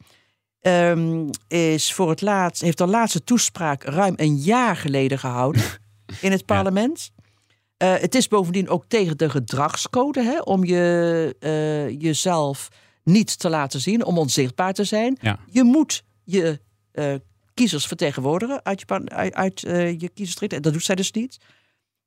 ehm, 0.60 1.28
is 1.48 1.92
voor 1.92 2.08
het 2.08 2.20
laatst, 2.20 2.62
heeft 2.62 2.78
haar 2.78 2.88
laatste 2.88 3.24
toespraak 3.24 3.82
ruim 3.82 4.14
een 4.16 4.36
jaar 4.36 4.76
geleden 4.76 5.18
gehouden 5.18 5.62
in 6.20 6.30
het 6.30 6.46
parlement. 6.46 7.10
Uh, 7.82 7.94
het 7.94 8.14
is 8.14 8.28
bovendien 8.28 8.68
ook 8.68 8.84
tegen 8.88 9.16
de 9.16 9.30
gedragscode 9.30 10.22
hè, 10.22 10.40
om 10.40 10.64
je, 10.64 11.36
uh, 11.40 12.00
jezelf 12.00 12.68
niet 13.04 13.38
te 13.38 13.48
laten 13.48 13.80
zien, 13.80 14.04
om 14.04 14.18
onzichtbaar 14.18 14.72
te 14.72 14.84
zijn. 14.84 15.18
Ja. 15.20 15.38
Je 15.50 15.64
moet 15.64 16.04
je 16.24 16.60
uh, 16.92 17.14
kiezers 17.54 17.86
vertegenwoordigen 17.86 18.64
uit 18.64 18.80
je, 18.80 19.32
uit, 19.34 19.60
je. 19.60 20.10
En 20.48 20.62
dat 20.62 20.72
doet 20.72 20.84
zij 20.84 20.94
dus 20.94 21.12
niet. 21.12 21.38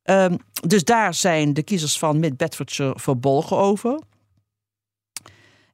Um, 0.03 0.37
dus 0.67 0.83
daar 0.83 1.13
zijn 1.13 1.53
de 1.53 1.63
kiezers 1.63 1.99
van 1.99 2.19
Mid-Bedfordshire 2.19 2.99
verbolgen 2.99 3.57
over. 3.57 3.99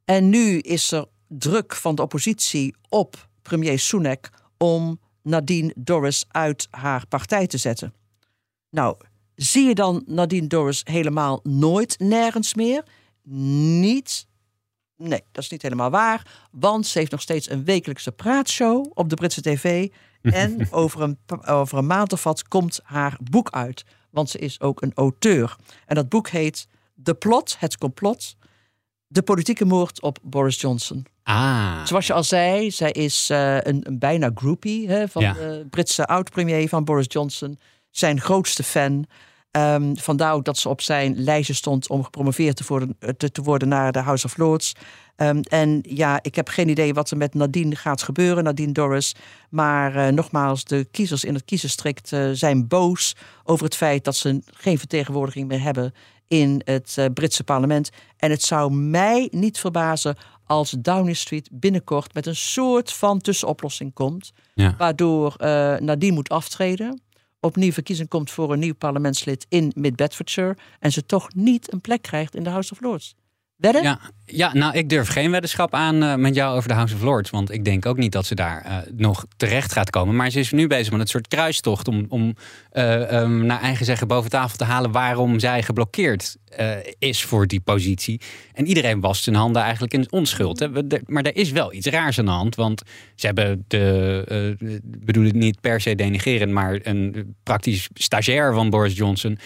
En 0.06 0.30
nu 0.30 0.60
is 0.60 0.92
er 0.92 1.06
druk 1.28 1.76
van 1.76 1.96
de 1.96 2.02
oppositie 2.02 2.76
op 2.89 3.30
premier 3.42 3.80
Sunak 3.80 4.30
om 4.58 5.00
Nadine 5.22 5.74
Dorris 5.78 6.26
uit 6.28 6.68
haar 6.70 7.08
partij 7.08 7.48
te 7.48 7.58
zetten. 7.58 7.94
Nou, 8.70 8.98
zie 9.36 9.68
je 9.68 9.76
dan 9.76 10.04
Nadine 10.06 10.48
Dorris 10.48 10.82
helemaal 10.84 11.39
nooit 11.44 12.00
nergens 12.00 12.54
meer? 12.54 12.84
Niet. 13.24 14.28
Nee, 14.99 15.23
dat 15.31 15.43
is 15.43 15.49
niet 15.49 15.62
helemaal 15.62 15.89
waar. 15.89 16.47
Want 16.51 16.88
ze 16.88 16.99
heeft 16.99 17.12
nog 17.12 17.21
steeds 17.21 17.49
een 17.49 17.63
wekelijkse 17.63 18.12
praatshow 18.12 18.91
op 18.93 19.09
de 19.09 19.15
Britse 19.15 19.41
tv. 19.41 19.88
En 20.21 20.67
over 20.71 21.01
een, 21.01 21.17
over 21.45 21.77
een 21.77 21.85
maand 21.88 22.13
of 22.13 22.23
wat 22.23 22.47
komt 22.47 22.79
haar 22.83 23.17
boek 23.31 23.49
uit. 23.49 23.83
Want 24.09 24.29
ze 24.29 24.38
is 24.38 24.62
ook 24.62 24.81
een 24.81 24.91
auteur. 24.95 25.55
En 25.85 25.95
dat 25.95 26.09
boek 26.09 26.29
heet 26.29 26.67
De 26.93 27.13
Plot, 27.13 27.55
het 27.59 27.77
complot. 27.77 28.35
De 29.07 29.21
politieke 29.21 29.65
moord 29.65 30.01
op 30.01 30.19
Boris 30.23 30.62
Johnson. 30.62 31.05
Ah. 31.23 31.85
Zoals 31.85 32.07
je 32.07 32.13
al 32.13 32.23
zei, 32.23 32.71
zij 32.71 32.91
is 32.91 33.29
uh, 33.31 33.55
een, 33.55 33.88
een, 33.88 33.99
bijna 33.99 34.31
groupie 34.35 34.89
hè, 34.89 35.07
van 35.07 35.21
Ja. 35.21 35.33
de 35.33 35.67
Britse 35.69 36.05
oud-premier 36.07 36.69
van 36.69 36.83
Boris 36.83 37.05
Johnson. 37.09 37.59
Zijn 37.89 38.21
grootste 38.21 38.63
fan. 38.63 39.05
Um, 39.51 39.97
vandaar 39.97 40.33
ook 40.33 40.45
dat 40.45 40.57
ze 40.57 40.69
op 40.69 40.81
zijn 40.81 41.15
lijstje 41.17 41.53
stond 41.53 41.89
om 41.89 42.03
gepromoveerd 42.03 42.55
te 42.55 42.63
worden, 42.67 42.97
te, 43.17 43.31
te 43.31 43.41
worden 43.41 43.67
naar 43.67 43.91
de 43.91 43.99
House 43.99 44.25
of 44.25 44.38
Lords. 44.38 44.73
Um, 45.15 45.41
en 45.41 45.79
ja, 45.88 46.19
ik 46.21 46.35
heb 46.35 46.47
geen 46.47 46.69
idee 46.69 46.93
wat 46.93 47.12
er 47.12 47.17
met 47.17 47.33
Nadine 47.33 47.75
gaat 47.75 48.01
gebeuren, 48.01 48.43
Nadine 48.43 48.71
Dorris. 48.71 49.15
Maar 49.49 49.95
uh, 49.95 50.07
nogmaals, 50.07 50.63
de 50.63 50.88
kiezers 50.91 51.23
in 51.23 51.33
het 51.33 51.45
kiezerstrikt 51.45 52.12
uh, 52.12 52.29
zijn 52.33 52.67
boos 52.67 53.15
over 53.43 53.65
het 53.65 53.75
feit 53.75 54.03
dat 54.03 54.15
ze 54.15 54.41
geen 54.45 54.77
vertegenwoordiging 54.77 55.47
meer 55.47 55.62
hebben 55.62 55.93
in 56.27 56.62
het 56.65 56.95
uh, 56.99 57.05
Britse 57.13 57.43
parlement. 57.43 57.89
En 58.17 58.31
het 58.31 58.43
zou 58.43 58.73
mij 58.73 59.27
niet 59.31 59.59
verbazen 59.59 60.17
als 60.45 60.75
Downing 60.79 61.17
Street 61.17 61.49
binnenkort 61.51 62.13
met 62.13 62.25
een 62.25 62.35
soort 62.35 62.93
van 62.93 63.19
tussenoplossing 63.19 63.93
komt. 63.93 64.31
Ja. 64.53 64.75
Waardoor 64.77 65.35
Nadine 65.79 66.13
moet 66.13 66.29
aftreden 66.29 67.01
opnieuw 67.39 67.71
verkiezing 67.71 68.10
komt 68.10 68.32
voor 68.32 68.54
een 68.54 68.60
nieuw 68.60 68.75
parlementslid 68.75 69.45
in 69.49 69.71
Mid-Bedfordshire 69.75 70.58
en 70.80 70.91
ze 70.91 71.06
toch 71.06 71.34
niet 71.34 71.73
een 71.73 71.82
plek 71.82 72.02
krijgt 72.02 72.36
in 72.36 72.43
de 72.43 72.49
House 72.49 72.71
of 72.71 72.82
Lords. 72.82 73.15
Ja, 73.62 74.00
ja, 74.26 74.54
nou, 74.54 74.78
ik 74.78 74.89
durf 74.89 75.08
geen 75.08 75.32
weddenschap 75.32 75.74
aan 75.74 76.04
uh, 76.04 76.15
met 76.15 76.36
jou 76.36 76.56
over 76.56 76.69
de 76.69 76.76
House 76.76 76.95
of 76.95 77.02
Lords. 77.02 77.30
Want 77.30 77.52
ik 77.52 77.65
denk 77.65 77.86
ook 77.86 77.98
niet 77.98 78.12
dat 78.12 78.26
ze 78.26 78.36
daar 78.36 78.65
uh, 78.65 78.78
nog 78.95 79.26
terecht 79.38 79.72
gaat 79.72 79.89
komen. 79.89 80.15
Maar 80.15 80.30
ze 80.30 80.39
is 80.39 80.52
nu 80.52 80.67
bezig 80.67 80.91
met 80.91 81.02
een 81.02 81.08
soort 81.08 81.28
kruistocht 81.28 81.88
om, 81.88 82.06
om 82.10 82.36
uh, 82.74 83.22
um, 83.22 83.45
naar 83.45 83.62
eigen 83.62 83.86
zeggen 83.86 84.08
boven 84.08 84.30
tafel 84.30 84.58
te 84.58 84.63
halen 84.63 84.91
waarom 84.91 85.39
zij 85.39 85.63
geblokkeerd 85.63 86.38
is 87.00 87.24
voor 87.24 87.48
die 87.48 87.60
positie. 87.60 88.22
En 88.54 88.67
iedereen 88.67 89.00
wast 89.00 89.24
zijn 89.24 89.36
handen 89.36 89.62
eigenlijk 89.62 89.93
in 89.93 90.12
onschuld. 90.12 90.60
Hè. 90.60 90.67
Maar 91.06 91.24
er 91.24 91.36
is 91.36 91.52
wel 91.52 91.74
iets 91.74 91.88
raars 91.88 92.19
aan 92.19 92.26
de 92.26 92.32
hand. 92.32 92.56
Want 92.56 92.82
ze 93.15 93.26
hebben 93.26 93.65
de, 93.67 94.56
bedoel 94.84 95.26
het 95.26 95.36
niet 95.36 95.62
per 95.62 95.82
se 95.82 95.95
denigerend, 95.95 96.52
maar 96.52 96.80
een 96.84 97.36
praktisch 97.43 97.89
stagiair 97.93 98.54
van 98.54 98.69
Boris 98.69 98.98
Johnson 98.98 99.39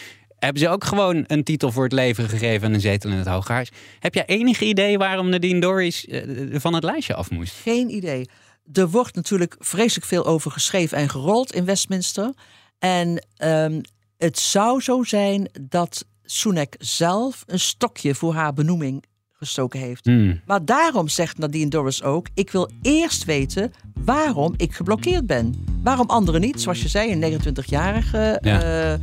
hebben 0.44 0.62
ze 0.62 0.70
ook 0.70 0.84
gewoon 0.84 1.24
een 1.28 1.44
titel 1.44 1.72
voor 1.72 1.84
het 1.84 1.94
leven 1.94 2.30
gegeven 2.30 2.68
en 2.68 2.74
een 2.74 2.82
zetel 2.82 3.10
in 3.10 3.18
het 3.18 3.28
Hooghuis. 3.28 3.72
Heb 4.00 4.14
jij 4.14 4.26
enig 4.26 4.62
idee 4.62 4.98
waarom 4.98 5.30
Nadine 5.30 5.60
Dorries 5.60 6.06
uh, 6.06 6.22
van 6.60 6.74
het 6.74 6.84
lijstje 6.84 7.14
af 7.14 7.32
moest? 7.32 7.56
Geen 7.56 7.90
idee. 7.90 8.30
Er 8.74 8.90
wordt 8.90 9.16
natuurlijk 9.16 9.56
vreselijk 9.60 10.06
veel 10.06 10.26
over 10.26 10.52
geschreven 10.52 10.98
en 10.98 11.10
gerold 11.10 11.54
in 11.54 11.66
Westminster. 11.66 12.34
En 12.80 13.26
um, 13.44 13.82
het 14.18 14.40
zou 14.40 14.82
zo 14.82 15.04
zijn 15.04 15.50
dat 15.62 16.06
Sunak 16.24 16.76
zelf 16.80 17.44
een 17.48 17.60
stokje 17.60 18.16
voor 18.16 18.34
haar 18.34 18.54
benoeming 18.54 19.04
gestoken 19.32 19.80
heeft. 19.80 20.06
Hmm. 20.06 20.42
Maar 20.46 20.66
daarom 20.66 21.08
zegt 21.08 21.38
Nadine 21.38 21.70
Dorris 21.70 22.04
ook: 22.04 22.28
ik 22.34 22.52
wil 22.52 22.70
eerst 22.82 23.24
weten 23.24 23.74
waarom 23.94 24.54
ik 24.58 24.74
geblokkeerd 24.74 25.26
ben. 25.26 25.66
Waarom 25.84 26.10
anderen 26.10 26.42
niet? 26.42 26.62
Zoals 26.62 26.82
je 26.82 26.88
zei, 26.88 27.12
een 27.12 27.42
29-jarige. 27.42 28.40
Ja. 28.42 28.92
Uh, 28.94 29.00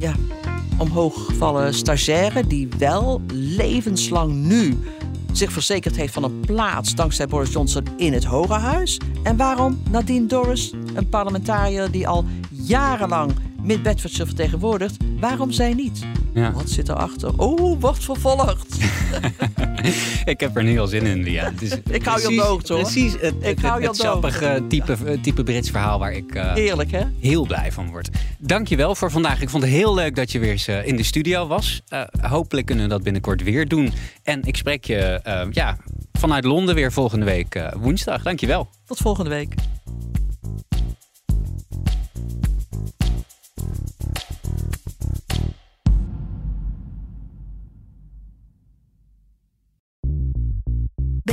ja, 0.00 0.14
omhooggevallen 0.78 1.74
stagiaire 1.74 2.46
die 2.46 2.68
wel 2.78 3.20
levenslang 3.32 4.34
nu 4.34 4.78
zich 5.32 5.52
verzekerd 5.52 5.96
heeft 5.96 6.12
van 6.12 6.24
een 6.24 6.40
plaats 6.40 6.94
dankzij 6.94 7.26
Boris 7.26 7.52
Johnson 7.52 7.84
in 7.96 8.12
het 8.12 8.24
Hoge 8.24 8.52
Huis. 8.52 9.00
En 9.22 9.36
waarom 9.36 9.82
Nadine 9.90 10.26
Dorris, 10.26 10.72
een 10.94 11.08
parlementariër 11.08 11.90
die 11.90 12.08
al 12.08 12.24
jarenlang 12.50 13.32
Mid-Bedfordshire 13.62 14.26
vertegenwoordigt, 14.26 14.96
waarom 15.18 15.50
zij 15.50 15.74
niet? 15.74 16.06
Ja. 16.34 16.52
Wat 16.52 16.70
zit 16.70 16.88
erachter? 16.88 17.32
Oh, 17.36 17.80
wordt 17.80 18.04
vervolgd. 18.04 18.76
ik 20.24 20.40
heb 20.40 20.56
er 20.56 20.62
nu 20.62 20.78
al 20.78 20.86
zin 20.86 21.06
in, 21.06 21.22
Lia. 21.22 21.44
Het 21.44 21.62
is 21.62 21.72
Ik 21.90 22.04
hou 22.04 22.20
je 22.20 22.26
op 22.26 22.32
de 22.32 22.34
precies- 22.34 22.42
hoogte, 22.42 22.72
hoor. 22.72 22.82
Precies 22.82 23.12
het, 23.12 23.34
Ik 23.40 23.44
het, 23.44 23.62
hou 23.62 23.80
je 23.80 23.86
het 23.86 23.96
sappige 23.96 24.62
type, 24.68 24.96
eh, 25.04 25.20
type 25.20 25.42
Brits 25.42 25.70
verhaal 25.70 25.98
waar 25.98 26.12
ik 26.12 26.34
eh, 26.34 26.54
hè? 26.90 27.04
heel 27.20 27.46
blij 27.46 27.72
van 27.72 27.90
word. 27.90 28.08
Dankjewel 28.38 28.94
voor 28.94 29.10
vandaag. 29.10 29.40
Ik 29.40 29.50
vond 29.50 29.62
het 29.62 29.72
heel 29.72 29.94
leuk 29.94 30.16
dat 30.16 30.32
je 30.32 30.38
weer 30.38 30.50
eens 30.50 30.66
eh, 30.68 30.86
in 30.86 30.96
de 30.96 31.02
studio 31.02 31.46
was. 31.46 31.82
Hopelijk 32.20 32.66
kunnen 32.66 32.84
we 32.84 32.90
dat 32.90 33.02
binnenkort 33.02 33.42
weer 33.42 33.68
doen. 33.68 33.92
En 34.22 34.42
ik 34.44 34.56
spreek 34.56 34.84
je 34.84 35.20
ja, 35.50 35.76
vanuit 36.12 36.44
Londen 36.44 36.74
weer 36.74 36.92
volgende 36.92 37.24
week 37.24 37.60
woensdag. 37.76 38.22
Dankjewel. 38.22 38.68
Tot 38.86 38.98
volgende 38.98 39.30
week. 39.30 39.54